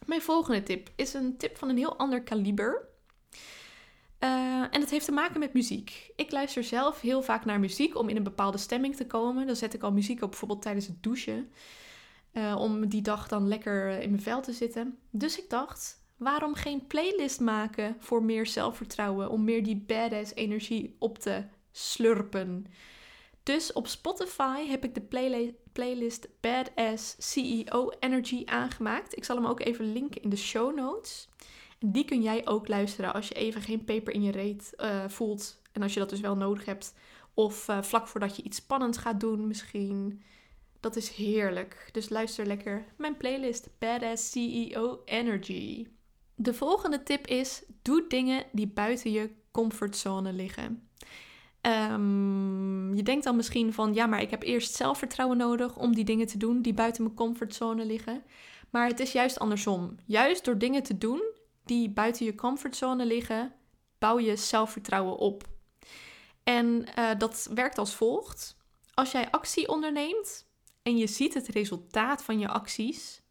Mijn 0.06 0.22
volgende 0.22 0.62
tip 0.62 0.90
is 0.96 1.14
een 1.14 1.36
tip 1.36 1.56
van 1.56 1.68
een 1.68 1.76
heel 1.76 1.98
ander 1.98 2.22
kaliber. 2.22 2.88
Uh, 4.24 4.60
en 4.70 4.80
dat 4.80 4.90
heeft 4.90 5.04
te 5.04 5.12
maken 5.12 5.40
met 5.40 5.52
muziek. 5.52 6.12
Ik 6.16 6.30
luister 6.30 6.64
zelf 6.64 7.00
heel 7.00 7.22
vaak 7.22 7.44
naar 7.44 7.60
muziek 7.60 7.96
om 7.96 8.08
in 8.08 8.16
een 8.16 8.22
bepaalde 8.22 8.58
stemming 8.58 8.96
te 8.96 9.06
komen. 9.06 9.46
Dan 9.46 9.56
zet 9.56 9.74
ik 9.74 9.82
al 9.82 9.92
muziek 9.92 10.22
op, 10.22 10.30
bijvoorbeeld 10.30 10.62
tijdens 10.62 10.86
het 10.86 11.02
douchen. 11.02 11.52
Uh, 12.32 12.56
om 12.58 12.88
die 12.88 13.02
dag 13.02 13.28
dan 13.28 13.48
lekker 13.48 14.00
in 14.00 14.10
mijn 14.10 14.22
vel 14.22 14.42
te 14.42 14.52
zitten. 14.52 14.98
Dus 15.10 15.38
ik 15.38 15.50
dacht, 15.50 16.04
waarom 16.16 16.54
geen 16.54 16.86
playlist 16.86 17.40
maken 17.40 17.96
voor 17.98 18.22
meer 18.22 18.46
zelfvertrouwen? 18.46 19.30
Om 19.30 19.44
meer 19.44 19.62
die 19.62 19.84
badass 19.86 20.34
energie 20.34 20.96
op 20.98 21.18
te 21.18 21.44
slurpen. 21.72 22.66
Dus 23.42 23.72
op 23.72 23.86
Spotify 23.86 24.66
heb 24.66 24.84
ik 24.84 24.94
de 24.94 25.00
play 25.00 25.54
playlist 25.72 26.28
Badass 26.40 27.14
CEO 27.18 27.90
Energy 28.00 28.42
aangemaakt. 28.44 29.16
Ik 29.16 29.24
zal 29.24 29.36
hem 29.36 29.46
ook 29.46 29.60
even 29.60 29.92
linken 29.92 30.22
in 30.22 30.30
de 30.30 30.36
show 30.36 30.76
notes. 30.76 31.28
Die 31.84 32.04
kun 32.04 32.22
jij 32.22 32.46
ook 32.46 32.68
luisteren 32.68 33.14
als 33.14 33.28
je 33.28 33.34
even 33.34 33.62
geen 33.62 33.84
peper 33.84 34.14
in 34.14 34.22
je 34.22 34.30
reet 34.30 34.72
uh, 34.76 35.08
voelt. 35.08 35.60
En 35.72 35.82
als 35.82 35.94
je 35.94 36.00
dat 36.00 36.10
dus 36.10 36.20
wel 36.20 36.36
nodig 36.36 36.64
hebt. 36.64 36.94
Of 37.34 37.68
uh, 37.68 37.82
vlak 37.82 38.08
voordat 38.08 38.36
je 38.36 38.42
iets 38.42 38.56
spannends 38.56 38.98
gaat 38.98 39.20
doen 39.20 39.46
misschien. 39.46 40.22
Dat 40.80 40.96
is 40.96 41.08
heerlijk. 41.08 41.88
Dus 41.92 42.08
luister 42.08 42.46
lekker 42.46 42.84
mijn 42.96 43.16
playlist 43.16 43.68
Badass 43.78 44.30
CEO 44.30 45.02
Energy. 45.04 45.86
De 46.34 46.54
volgende 46.54 47.02
tip 47.02 47.26
is: 47.26 47.62
doe 47.82 48.04
dingen 48.08 48.44
die 48.52 48.68
buiten 48.68 49.12
je 49.12 49.30
comfortzone 49.50 50.32
liggen. 50.32 50.88
Um, 51.90 52.94
je 52.94 53.02
denkt 53.02 53.24
dan 53.24 53.36
misschien 53.36 53.72
van 53.72 53.94
ja, 53.94 54.06
maar 54.06 54.20
ik 54.20 54.30
heb 54.30 54.42
eerst 54.42 54.74
zelfvertrouwen 54.74 55.36
nodig 55.36 55.76
om 55.76 55.94
die 55.94 56.04
dingen 56.04 56.26
te 56.26 56.38
doen 56.38 56.62
die 56.62 56.74
buiten 56.74 57.02
mijn 57.02 57.14
comfortzone 57.14 57.84
liggen. 57.84 58.22
Maar 58.70 58.88
het 58.88 59.00
is 59.00 59.12
juist 59.12 59.38
andersom. 59.38 59.96
Juist 60.06 60.44
door 60.44 60.58
dingen 60.58 60.82
te 60.82 60.98
doen 60.98 61.22
die 61.64 61.90
buiten 61.90 62.24
je 62.24 62.34
comfortzone 62.34 63.06
liggen, 63.06 63.54
bouw 63.98 64.18
je 64.18 64.36
zelfvertrouwen 64.36 65.16
op. 65.16 65.44
En 66.44 66.86
uh, 66.98 67.10
dat 67.18 67.48
werkt 67.54 67.78
als 67.78 67.94
volgt. 67.94 68.56
Als 68.94 69.12
jij 69.12 69.30
actie 69.30 69.68
onderneemt 69.68 70.46
en 70.82 70.96
je 70.96 71.06
ziet 71.06 71.34
het 71.34 71.48
resultaat 71.48 72.24
van 72.24 72.38
je 72.38 72.48
acties, 72.48 73.22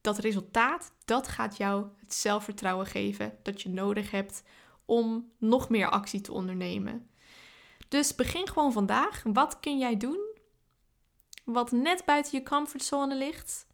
dat 0.00 0.18
resultaat, 0.18 0.92
dat 1.04 1.28
gaat 1.28 1.56
jou 1.56 1.86
het 1.96 2.14
zelfvertrouwen 2.14 2.86
geven 2.86 3.38
dat 3.42 3.62
je 3.62 3.68
nodig 3.68 4.10
hebt 4.10 4.42
om 4.84 5.32
nog 5.38 5.68
meer 5.68 5.90
actie 5.90 6.20
te 6.20 6.32
ondernemen. 6.32 7.10
Dus 7.88 8.14
begin 8.14 8.48
gewoon 8.48 8.72
vandaag. 8.72 9.22
Wat 9.24 9.60
kun 9.60 9.78
jij 9.78 9.96
doen 9.96 10.30
wat 11.52 11.70
net 11.70 12.04
buiten 12.04 12.38
je 12.38 12.44
comfortzone 12.44 13.16
ligt? 13.16 13.66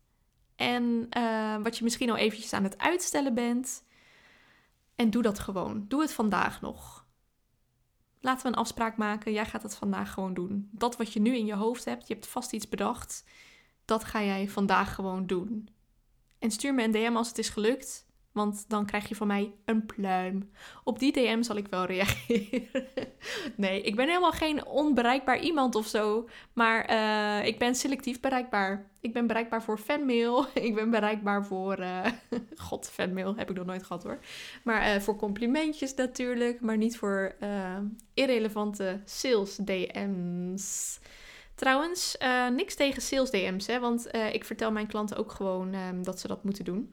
En 0.57 1.07
uh, 1.17 1.57
wat 1.63 1.79
je 1.79 1.85
misschien 1.85 2.11
al 2.11 2.17
eventjes 2.17 2.53
aan 2.53 2.65
het 2.65 2.79
uitstellen 2.79 3.35
bent. 3.35 3.85
En 4.95 5.11
doe 5.11 5.23
dat 5.23 5.39
gewoon. 5.39 5.85
Doe 5.89 6.01
het 6.01 6.13
vandaag 6.13 6.61
nog. 6.61 7.07
Laten 8.21 8.43
we 8.43 8.49
een 8.49 8.59
afspraak 8.59 8.97
maken. 8.97 9.33
Jij 9.33 9.47
gaat 9.47 9.63
het 9.63 9.77
vandaag 9.77 10.13
gewoon 10.13 10.35
doen. 10.35 10.69
Dat 10.73 10.97
wat 10.97 11.13
je 11.13 11.21
nu 11.21 11.37
in 11.37 11.47
je 11.47 11.55
hoofd 11.55 11.85
hebt, 11.85 12.09
je 12.09 12.15
hebt 12.15 12.27
vast 12.27 12.53
iets 12.53 12.69
bedacht. 12.69 13.25
Dat 13.85 14.05
ga 14.05 14.23
jij 14.23 14.49
vandaag 14.49 14.95
gewoon 14.95 15.27
doen. 15.27 15.69
En 16.39 16.51
stuur 16.51 16.75
me 16.75 16.83
een 16.83 16.91
DM 16.91 17.17
als 17.17 17.29
het 17.29 17.39
is 17.39 17.49
gelukt. 17.49 18.06
Want 18.37 18.65
dan 18.69 18.87
krijg 18.87 19.09
je 19.09 19.15
van 19.15 19.27
mij 19.27 19.55
een 19.65 19.87
pluim. 19.87 20.51
Op 20.85 20.99
die 20.99 21.13
DM 21.13 21.43
zal 21.43 21.57
ik 21.57 21.69
wel 21.69 21.85
reageren. 21.85 22.87
nee, 23.57 23.83
ik 23.83 23.97
ben 23.97 24.09
helemaal 24.09 24.33
geen 24.33 24.67
onbereikbaar 24.67 25.41
iemand 25.41 25.75
of 25.75 25.87
zo. 25.87 26.29
Maar 26.53 26.91
uh, 26.91 27.47
ik 27.47 27.59
ben 27.59 27.75
selectief 27.75 28.21
bereikbaar. 28.21 28.91
Ik 29.01 29.13
ben 29.13 29.27
bereikbaar 29.27 29.63
voor 29.63 29.79
fanmail. 29.79 30.47
ik 30.69 30.75
ben 30.75 30.91
bereikbaar 30.91 31.47
voor. 31.47 31.79
Uh, 31.79 32.07
God, 32.69 32.89
fanmail 32.89 33.37
heb 33.37 33.51
ik 33.51 33.57
nog 33.57 33.67
nooit 33.67 33.83
gehad 33.83 34.03
hoor. 34.03 34.19
Maar 34.65 34.95
uh, 34.95 35.01
voor 35.01 35.17
complimentjes 35.17 35.95
natuurlijk. 35.95 36.61
Maar 36.61 36.77
niet 36.77 36.99
voor 36.99 37.35
irrelevante 38.15 39.01
sales 39.05 39.57
DM's. 39.57 40.99
Trouwens, 41.55 42.17
niks 42.53 42.75
tegen 42.75 43.03
sales 43.03 43.31
DM's, 43.31 43.67
hè, 43.67 43.81
want 43.81 44.09
ik 44.33 44.45
vertel 44.45 44.73
mijn 44.73 44.87
klanten 44.87 45.17
ook 45.17 45.33
gewoon 45.33 45.75
um, 45.75 46.05
dat 46.05 46.21
ze 46.21 46.29
dat 46.29 46.45
moeten 46.45 46.65
doen. 46.65 46.93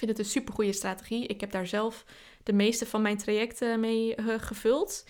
Vind 0.00 0.10
het 0.10 0.20
een 0.20 0.32
super 0.32 0.54
goede 0.54 0.72
strategie. 0.72 1.26
Ik 1.26 1.40
heb 1.40 1.50
daar 1.50 1.66
zelf 1.66 2.04
de 2.42 2.52
meeste 2.52 2.86
van 2.86 3.02
mijn 3.02 3.16
trajecten 3.16 3.80
mee 3.80 4.16
uh, 4.16 4.34
gevuld. 4.38 5.04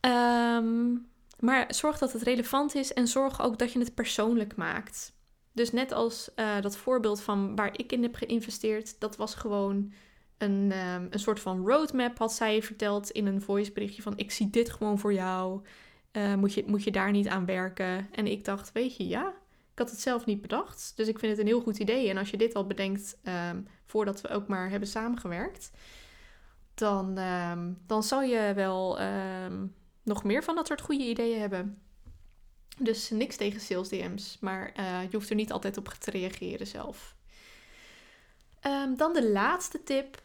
Um, 0.00 1.06
maar 1.40 1.74
zorg 1.74 1.98
dat 1.98 2.12
het 2.12 2.22
relevant 2.22 2.74
is 2.74 2.92
en 2.92 3.08
zorg 3.08 3.42
ook 3.42 3.58
dat 3.58 3.72
je 3.72 3.78
het 3.78 3.94
persoonlijk 3.94 4.56
maakt. 4.56 5.12
Dus 5.52 5.72
net 5.72 5.92
als 5.92 6.30
uh, 6.36 6.60
dat 6.60 6.76
voorbeeld 6.76 7.20
van 7.20 7.56
waar 7.56 7.78
ik 7.78 7.92
in 7.92 8.02
heb 8.02 8.14
geïnvesteerd, 8.14 9.00
dat 9.00 9.16
was 9.16 9.34
gewoon 9.34 9.92
een, 10.38 10.72
um, 10.94 11.06
een 11.10 11.20
soort 11.20 11.40
van 11.40 11.66
roadmap, 11.66 12.18
had 12.18 12.32
zij 12.32 12.62
verteld 12.62 13.10
in 13.10 13.26
een 13.26 13.42
voiceberichtje 13.42 14.02
van 14.02 14.16
ik 14.18 14.30
zie 14.30 14.50
dit 14.50 14.70
gewoon 14.70 14.98
voor 14.98 15.12
jou. 15.12 15.60
Uh, 16.12 16.34
moet, 16.34 16.54
je, 16.54 16.64
moet 16.66 16.84
je 16.84 16.90
daar 16.90 17.10
niet 17.10 17.28
aan 17.28 17.46
werken? 17.46 18.08
En 18.12 18.26
ik 18.26 18.44
dacht, 18.44 18.72
weet 18.72 18.96
je, 18.96 19.08
ja, 19.08 19.34
had 19.78 19.90
het 19.90 20.00
zelf 20.00 20.26
niet 20.26 20.40
bedacht. 20.40 20.92
Dus 20.96 21.08
ik 21.08 21.18
vind 21.18 21.32
het 21.32 21.40
een 21.40 21.46
heel 21.46 21.60
goed 21.60 21.78
idee. 21.78 22.08
En 22.08 22.16
als 22.16 22.30
je 22.30 22.36
dit 22.36 22.54
al 22.54 22.66
bedenkt 22.66 23.16
um, 23.50 23.68
voordat 23.86 24.20
we 24.20 24.28
ook 24.28 24.48
maar 24.48 24.70
hebben 24.70 24.88
samengewerkt, 24.88 25.70
dan, 26.74 27.18
um, 27.18 27.78
dan 27.86 28.02
zal 28.02 28.22
je 28.22 28.52
wel 28.54 29.00
um, 29.00 29.74
nog 30.02 30.24
meer 30.24 30.44
van 30.44 30.54
dat 30.54 30.66
soort 30.66 30.80
goede 30.80 31.04
ideeën 31.04 31.40
hebben. 31.40 31.82
Dus 32.78 33.10
niks 33.10 33.36
tegen 33.36 33.60
sales 33.60 33.88
DM's, 33.88 34.38
maar 34.40 34.72
uh, 34.78 35.02
je 35.02 35.16
hoeft 35.16 35.30
er 35.30 35.36
niet 35.36 35.52
altijd 35.52 35.76
op 35.76 35.88
te 35.88 36.10
reageren 36.10 36.66
zelf. 36.66 37.16
dan 38.96 39.12
de 39.12 39.30
laatste 39.30 39.82
tip: 39.82 40.22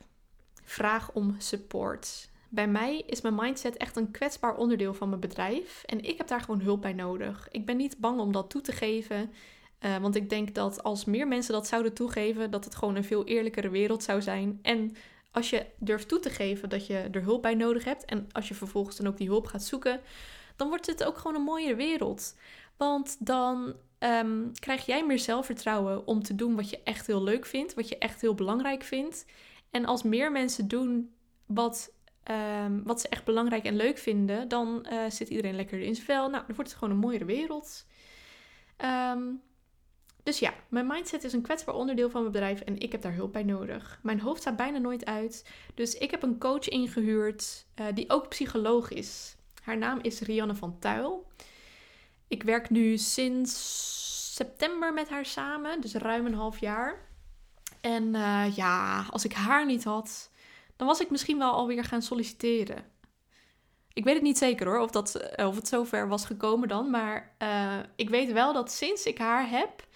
vraag 0.64 1.12
om 1.12 1.36
support. 1.38 2.32
Bij 2.54 2.68
mij 2.68 3.04
is 3.06 3.22
mijn 3.22 3.36
mindset 3.36 3.78
echt 3.78 3.96
een 3.96 4.12
kwetsbaar 4.12 4.56
onderdeel 4.56 4.94
van 4.94 5.10
mijn 5.10 5.22
bedrijf. 5.22 5.84
En 5.86 6.04
ik 6.04 6.18
heb 6.18 6.28
daar 6.28 6.42
gewoon 6.42 6.62
hulp 6.62 6.82
bij 6.82 6.94
nodig. 6.94 7.48
Ik 7.52 7.66
ben 7.66 7.78
niet 7.78 7.98
bang 7.98 8.20
om 8.20 8.32
dat 8.32 8.50
toe 8.50 8.62
te 8.62 8.72
geven. 8.72 9.32
Uh, 9.80 9.98
want 9.98 10.16
ik 10.16 10.30
denk 10.30 10.56
dat 10.56 10.84
als 10.84 11.06
meer 11.06 11.28
mensen 11.28 11.54
dat 11.54 11.68
zouden 11.68 11.94
toegeven, 11.94 12.52
dat 12.52 12.64
het 12.64 12.76
gewoon 12.76 12.96
een 12.96 13.04
veel 13.04 13.26
eerlijkere 13.26 13.70
wereld 13.70 14.04
zou 14.04 14.22
zijn. 14.22 14.60
En 14.62 14.96
als 15.32 15.50
je 15.50 15.66
durft 15.78 16.08
toe 16.08 16.20
te 16.20 16.30
geven 16.30 16.70
dat 16.70 16.88
je 16.88 16.98
er 17.12 17.22
hulp 17.22 17.42
bij 17.42 17.56
nodig 17.56 17.84
hebt. 17.84 18.06
En 18.06 18.28
als 18.32 18.48
je 18.48 18.54
vervolgens 18.54 18.96
dan 18.96 19.08
ook 19.08 19.18
die 19.18 19.28
hulp 19.28 19.46
gaat 19.46 19.64
zoeken, 19.64 20.02
dan 20.56 20.68
wordt 20.68 20.86
het 20.86 21.04
ook 21.04 21.18
gewoon 21.18 21.36
een 21.36 21.42
mooiere 21.42 21.76
wereld. 21.76 22.36
Want 22.78 23.16
dan 23.20 23.74
um, 24.00 24.52
krijg 24.60 24.86
jij 24.86 25.06
meer 25.06 25.20
zelfvertrouwen 25.20 26.08
om 26.08 26.24
te 26.24 26.36
doen 26.36 26.56
wat 26.56 26.70
je 26.70 26.80
echt 26.84 27.08
heel 27.08 27.24
leuk 27.24 27.46
vindt, 27.46 27.74
wat 27.74 27.90
je 27.90 27.98
echt 27.98 28.22
heel 28.22 28.36
belangrijk 28.36 28.84
vindt. 28.84 29.26
En 29.72 29.86
als 29.86 30.04
meer 30.04 30.32
mensen 30.32 30.68
doen 30.68 31.14
wat 31.46 31.92
um, 32.32 32.84
wat 32.84 33.02
ze 33.02 33.08
echt 33.08 33.26
belangrijk 33.26 33.64
en 33.64 33.76
leuk 33.76 33.98
vinden, 33.98 34.48
dan 34.48 34.88
uh, 34.92 35.10
zit 35.10 35.30
iedereen 35.30 35.56
lekker 35.56 35.80
in 35.80 35.96
zijn 35.96 36.06
vel. 36.06 36.30
Nou, 36.30 36.44
dan 36.46 36.56
wordt 36.56 36.70
het 36.70 36.80
gewoon 36.80 36.94
een 36.94 37.02
mooiere 37.02 37.26
wereld. 37.26 37.86
Um, 38.78 39.42
dus 40.24 40.40
ja, 40.40 40.54
mijn 40.70 40.88
mindset 40.88 41.24
is 41.24 41.34
een 41.34 41.42
kwetsbaar 41.42 41.76
onderdeel 41.76 42.10
van 42.10 42.22
mijn 42.22 42.34
bedrijf 42.34 42.60
en 42.60 42.80
ik 42.80 42.92
heb 42.92 43.02
daar 43.02 43.14
hulp 43.14 43.34
bij 43.34 43.44
nodig. 43.44 44.00
Mijn 44.02 44.20
hoofd 44.20 44.42
staat 44.42 44.56
bijna 44.56 44.78
nooit 44.78 45.06
uit, 45.06 45.50
dus 45.74 45.94
ik 45.94 46.12
heb 46.12 46.24
een 46.24 46.40
coach 46.40 46.68
ingehuurd 46.68 47.66
uh, 47.80 47.86
die 47.94 48.10
ook 48.10 48.30
psycholoog 48.30 48.90
is. 48.90 49.36
Haar 49.64 49.78
naam 49.78 50.00
is 50.02 50.20
Rianne 50.20 50.56
van 50.56 50.80
Tuil. 50.80 51.28
Ik 52.28 52.44
werk 52.44 52.70
nu 52.70 52.98
sinds 52.98 54.36
september 54.36 54.94
met 54.94 55.10
haar 55.10 55.26
samen, 55.26 55.82
dus 55.82 55.94
ruim 55.94 56.26
een 56.26 56.34
half 56.34 56.60
jaar. 56.60 57.12
En 57.82 58.04
uh, 58.04 58.56
ja, 58.56 59.06
als 59.10 59.26
ik 59.26 59.34
haar 59.34 59.66
niet 59.66 59.84
had, 59.84 60.32
was 60.86 61.00
ik 61.00 61.10
misschien 61.10 61.38
wel 61.38 61.52
alweer 61.52 61.84
gaan 61.84 62.02
solliciteren. 62.02 62.92
Ik 63.94 64.04
weet 64.04 64.14
het 64.14 64.24
niet 64.24 64.38
zeker 64.38 64.68
hoor, 64.68 64.80
of, 64.80 64.92
dat, 64.92 65.16
eh, 65.16 65.48
of 65.48 65.56
het 65.56 65.68
zover 65.68 66.08
was 66.08 66.26
gekomen 66.26 66.68
dan. 66.68 66.90
Maar 66.90 67.36
uh, 67.44 67.80
ik 67.96 68.10
weet 68.10 68.32
wel 68.32 68.54
dat 68.54 68.72
sinds 68.72 69.06
ik 69.06 69.18
haar 69.18 69.50
heb, 69.50 69.88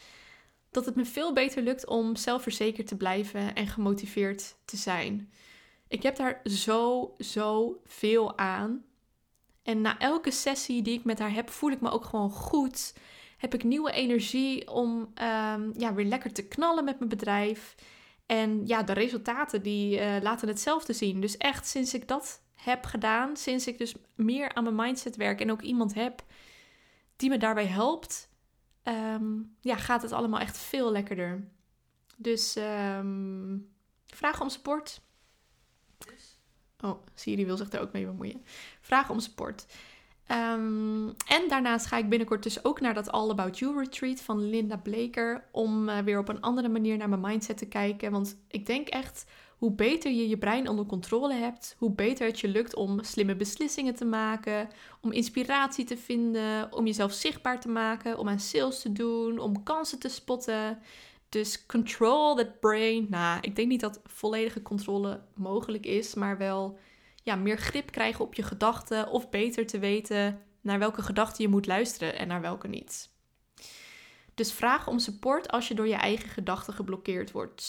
dat 0.72 0.86
het 0.86 0.96
me 0.96 1.06
veel 1.06 1.34
beter 1.34 1.64
lukt 1.64 1.88
om 1.88 2.16
zelfverzekerd 2.16 2.88
te 2.88 2.98
blijven 2.98 3.56
en 3.56 3.68
gemotiveerd 3.68 4.56
te 4.66 4.78
zijn. 4.78 5.32
Ik 5.88 6.04
heb 6.04 6.16
daar 6.16 6.42
zo, 6.44 7.14
zo 7.20 7.80
veel 7.86 8.38
aan. 8.38 8.86
En 9.64 9.82
na 9.82 10.00
elke 10.00 10.32
sessie 10.32 10.82
die 10.82 10.98
ik 10.98 11.04
met 11.04 11.20
haar 11.20 11.34
heb, 11.34 11.50
voel 11.50 11.72
ik 11.72 11.82
me 11.82 11.90
ook 11.90 12.06
gewoon 12.06 12.30
goed. 12.32 12.94
Heb 13.38 13.54
ik 13.54 13.64
nieuwe 13.64 13.92
energie 13.92 14.72
om 14.72 15.12
ehm, 15.14 15.70
ja, 15.74 15.94
weer 15.94 16.06
lekker 16.06 16.34
te 16.34 16.48
knallen 16.48 16.84
met 16.84 16.98
mijn 16.98 17.10
bedrijf. 17.10 17.76
En 18.28 18.66
ja, 18.66 18.84
de 18.84 18.94
resultaten 18.94 19.64
die 19.64 20.00
uh, 20.00 20.16
laten 20.22 20.48
hetzelfde 20.48 20.94
zien. 20.94 21.22
Dus 21.22 21.38
echt 21.38 21.68
sinds 21.68 21.94
ik 21.94 22.08
dat 22.08 22.42
heb 22.56 22.86
gedaan, 22.86 23.38
sinds 23.38 23.68
ik 23.68 23.78
dus 23.78 23.96
meer 24.16 24.54
aan 24.54 24.64
mijn 24.64 24.76
mindset 24.76 25.16
werk 25.16 25.42
en 25.42 25.52
ook 25.52 25.62
iemand 25.62 25.94
heb 25.94 26.24
die 27.18 27.30
me 27.30 27.38
daarbij 27.38 27.66
helpt, 27.66 28.30
ehm, 28.84 29.36
ja, 29.62 29.76
gaat 29.76 30.02
het 30.02 30.12
allemaal 30.12 30.40
echt 30.40 30.58
veel 30.58 30.92
lekkerder. 30.92 31.48
Dus 32.18 32.56
um, 32.56 33.70
vraag 34.06 34.42
om 34.42 34.50
support. 34.50 35.02
Oh, 36.80 37.04
Siri 37.14 37.46
wil 37.46 37.58
zich 37.58 37.72
er 37.72 37.80
ook 37.80 37.92
mee 37.92 38.06
bemoeien. 38.06 38.46
Vraag 38.82 39.10
om 39.10 39.20
support. 39.20 39.66
Um, 40.32 41.08
en 41.08 41.48
daarnaast 41.48 41.86
ga 41.86 41.98
ik 41.98 42.10
binnenkort 42.10 42.44
dus 42.44 42.66
ook 42.66 42.80
naar 42.80 42.94
dat 42.94 43.12
All 43.12 43.30
About 43.30 43.60
You 43.60 43.80
retreat 43.80 44.22
van 44.22 44.50
Linda 44.50 44.78
Bleker. 44.78 45.44
Om 45.52 45.90
uh, 45.90 45.98
weer 46.00 46.20
op 46.20 46.30
een 46.30 46.42
andere 46.42 46.70
manier 46.70 46.98
naar 46.98 47.10
mijn 47.10 47.22
mindset 47.22 47.58
te 47.58 47.68
kijken. 47.68 48.12
Want 48.12 48.38
ik 48.48 48.66
denk 48.66 48.88
echt, 48.88 49.26
hoe 49.58 49.72
beter 49.72 50.12
je 50.12 50.30
je 50.30 50.38
brein 50.38 50.68
onder 50.68 50.86
controle 50.86 51.34
hebt, 51.34 51.76
hoe 51.78 51.92
beter 51.92 52.28
het 52.28 52.40
je 52.40 52.48
lukt 52.48 52.76
om 52.76 53.04
slimme 53.04 53.36
beslissingen 53.36 53.96
te 53.96 54.06
maken, 54.06 54.70
om 55.02 55.12
inspiratie 55.12 55.86
te 55.86 55.98
vinden, 55.98 56.74
om 56.74 56.86
jezelf 56.86 57.12
zichtbaar 57.12 57.60
te 57.60 57.70
maken, 57.70 58.18
om 58.18 58.30
aan 58.30 58.40
sales 58.40 58.82
te 58.82 58.92
doen, 58.92 59.40
om 59.40 59.64
kansen 59.64 60.00
te 60.00 60.10
spotten. 60.10 60.80
Dus 61.30 61.66
control 61.66 62.36
that 62.36 62.60
brain. 62.60 63.08
Nou, 63.10 63.38
ik 63.42 63.56
denk 63.56 63.68
niet 63.68 63.82
dat 63.82 64.02
volledige 64.06 64.62
controle 64.62 65.22
mogelijk 65.36 65.86
is, 65.86 66.14
maar 66.14 66.38
wel 66.38 66.78
ja, 67.28 67.36
meer 67.36 67.58
grip 67.58 67.92
krijgen 67.92 68.26
op 68.26 68.34
je 68.34 68.44
gedachten 68.44 69.10
of 69.10 69.30
beter 69.30 69.66
te 69.66 69.80
weten 69.80 70.42
naar 70.62 70.80
welke 70.80 71.02
gedachten 71.02 71.44
je 71.44 71.50
moet 71.50 71.66
luisteren 71.66 72.18
en 72.18 72.28
naar 72.28 72.42
welke 72.42 72.68
niet. 72.68 73.10
Dus 74.34 74.54
vraag 74.54 74.88
om 74.88 75.00
support 75.00 75.52
als 75.52 75.68
je 75.68 75.74
door 75.74 75.88
je 75.88 75.96
eigen 75.96 76.30
gedachten 76.30 76.74
geblokkeerd 76.74 77.32
wordt. 77.32 77.64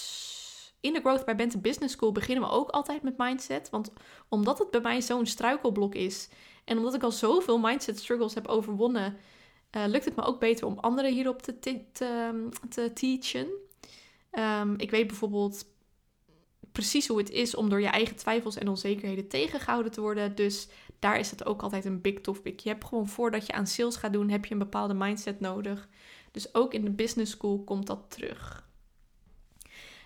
In 0.80 0.92
de 0.92 1.00
Growth 1.00 1.24
by 1.24 1.34
Bente 1.34 1.58
Business 1.58 1.94
School 1.94 2.12
beginnen 2.12 2.44
we 2.44 2.50
ook 2.50 2.70
altijd 2.70 3.02
met 3.02 3.18
mindset. 3.18 3.70
Want 3.70 3.92
omdat 4.28 4.58
het 4.58 4.70
bij 4.70 4.80
mij 4.80 5.02
zo'n 5.02 5.26
struikelblok 5.26 5.94
is 5.94 6.28
en 6.64 6.76
omdat 6.76 6.94
ik 6.94 7.02
al 7.02 7.12
zoveel 7.12 7.58
mindset 7.58 7.98
struggles 7.98 8.34
heb 8.34 8.46
overwonnen, 8.46 9.16
uh, 9.76 9.82
lukt 9.86 10.04
het 10.04 10.16
me 10.16 10.22
ook 10.22 10.40
beter 10.40 10.66
om 10.66 10.78
anderen 10.78 11.12
hierop 11.12 11.42
te, 11.42 11.58
te, 11.58 12.48
te 12.68 12.92
teachen. 12.92 13.48
Um, 14.32 14.74
ik 14.76 14.90
weet 14.90 15.06
bijvoorbeeld 15.06 15.64
precies 16.78 17.06
hoe 17.06 17.18
het 17.18 17.30
is 17.30 17.54
om 17.54 17.68
door 17.68 17.80
je 17.80 17.86
eigen 17.86 18.16
twijfels 18.16 18.56
en 18.56 18.68
onzekerheden 18.68 19.28
tegengehouden 19.28 19.92
te 19.92 20.00
worden. 20.00 20.34
Dus 20.34 20.68
daar 20.98 21.18
is 21.18 21.30
het 21.30 21.44
ook 21.44 21.62
altijd 21.62 21.84
een 21.84 22.00
big 22.00 22.20
topic. 22.20 22.60
Je 22.60 22.68
hebt 22.68 22.84
gewoon 22.84 23.08
voordat 23.08 23.46
je 23.46 23.52
aan 23.52 23.66
sales 23.66 23.96
gaat 23.96 24.12
doen, 24.12 24.28
heb 24.28 24.44
je 24.44 24.52
een 24.52 24.58
bepaalde 24.58 24.94
mindset 24.94 25.40
nodig. 25.40 25.88
Dus 26.30 26.54
ook 26.54 26.74
in 26.74 26.84
de 26.84 26.90
business 26.90 27.32
school 27.32 27.64
komt 27.64 27.86
dat 27.86 28.04
terug. 28.08 28.68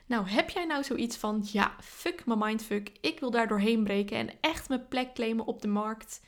Nou, 0.06 0.28
heb 0.28 0.50
jij 0.50 0.64
nou 0.64 0.84
zoiets 0.84 1.16
van, 1.16 1.42
ja, 1.52 1.76
fuck 1.80 2.26
mijn 2.26 2.38
mindfuck, 2.38 2.92
ik 3.00 3.20
wil 3.20 3.30
daar 3.30 3.48
doorheen 3.48 3.84
breken 3.84 4.16
en 4.16 4.30
echt 4.40 4.68
mijn 4.68 4.88
plek 4.88 5.14
claimen 5.14 5.46
op 5.46 5.62
de 5.62 5.68
markt. 5.68 6.20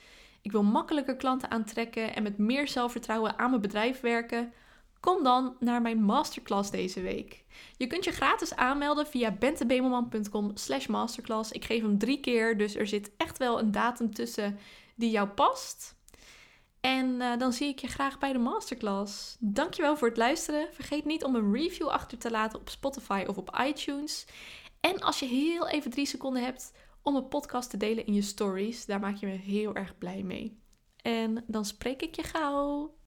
Ik 0.43 0.53
wil 0.53 0.63
makkelijker 0.63 1.17
klanten 1.17 1.51
aantrekken 1.51 2.15
en 2.15 2.23
met 2.23 2.39
meer 2.39 2.69
zelfvertrouwen 2.69 3.39
aan 3.39 3.51
mijn 3.51 3.63
bedrijf 3.63 4.01
werken. 4.01 4.53
Kom 5.05 5.23
dan 5.23 5.57
naar 5.61 5.83
mijn 5.83 6.03
masterclass 6.03 6.71
deze 6.71 7.01
week. 7.01 7.45
Je 7.77 7.87
kunt 7.87 8.05
je 8.05 8.11
gratis 8.11 8.55
aanmelden 8.55 9.07
via 9.07 9.31
bentebemelman.com 9.31 10.51
slash 10.55 10.87
masterclass. 10.87 11.53
Ik 11.53 11.65
geef 11.65 11.83
hem 11.83 11.99
drie 11.99 12.21
keer, 12.21 12.59
dus 12.59 12.75
er 12.75 12.87
zit 12.87 13.11
echt 13.17 13.39
wel 13.39 13.59
een 13.59 13.71
datum 13.71 14.15
tussen 14.15 14.59
die 14.97 15.11
jou 15.11 15.29
past. 15.29 15.97
En 16.81 17.07
uh, 17.07 17.37
dan 17.37 17.53
zie 17.53 17.69
ik 17.69 17.79
je 17.79 17.87
graag 17.87 18.19
bij 18.19 18.33
de 18.33 18.39
masterclass. 18.39 19.37
Dankjewel 19.41 19.97
voor 19.97 20.09
het 20.09 20.17
luisteren. 20.17 20.69
Vergeet 20.73 21.05
niet 21.05 21.25
om 21.25 21.35
een 21.35 21.53
review 21.53 21.89
achter 21.89 22.19
te 22.19 22.31
laten 22.31 22.61
op 22.61 22.69
Spotify 22.69 23.25
of 23.27 23.37
op 23.37 23.59
iTunes. 23.67 24.27
En 24.81 25.01
als 25.01 25.19
je 25.19 25.27
heel 25.27 25.69
even 25.69 25.91
drie 25.91 26.07
seconden 26.07 26.43
hebt 26.43 26.73
om 27.03 27.17
een 27.17 27.29
podcast 27.29 27.71
te 27.71 27.77
delen 27.77 28.07
in 28.07 28.15
je 28.15 28.23
stories, 28.23 28.87
daar 28.87 29.01
maak 29.01 29.17
je 29.17 29.27
me 29.27 29.33
heel 29.33 29.75
erg 29.75 29.99
blij 29.99 30.23
mee. 30.23 30.61
En 31.03 31.45
dan 31.47 31.65
spreek 31.65 32.03
ik 32.03 32.17
je 32.17 32.23
gauw. 32.23 32.95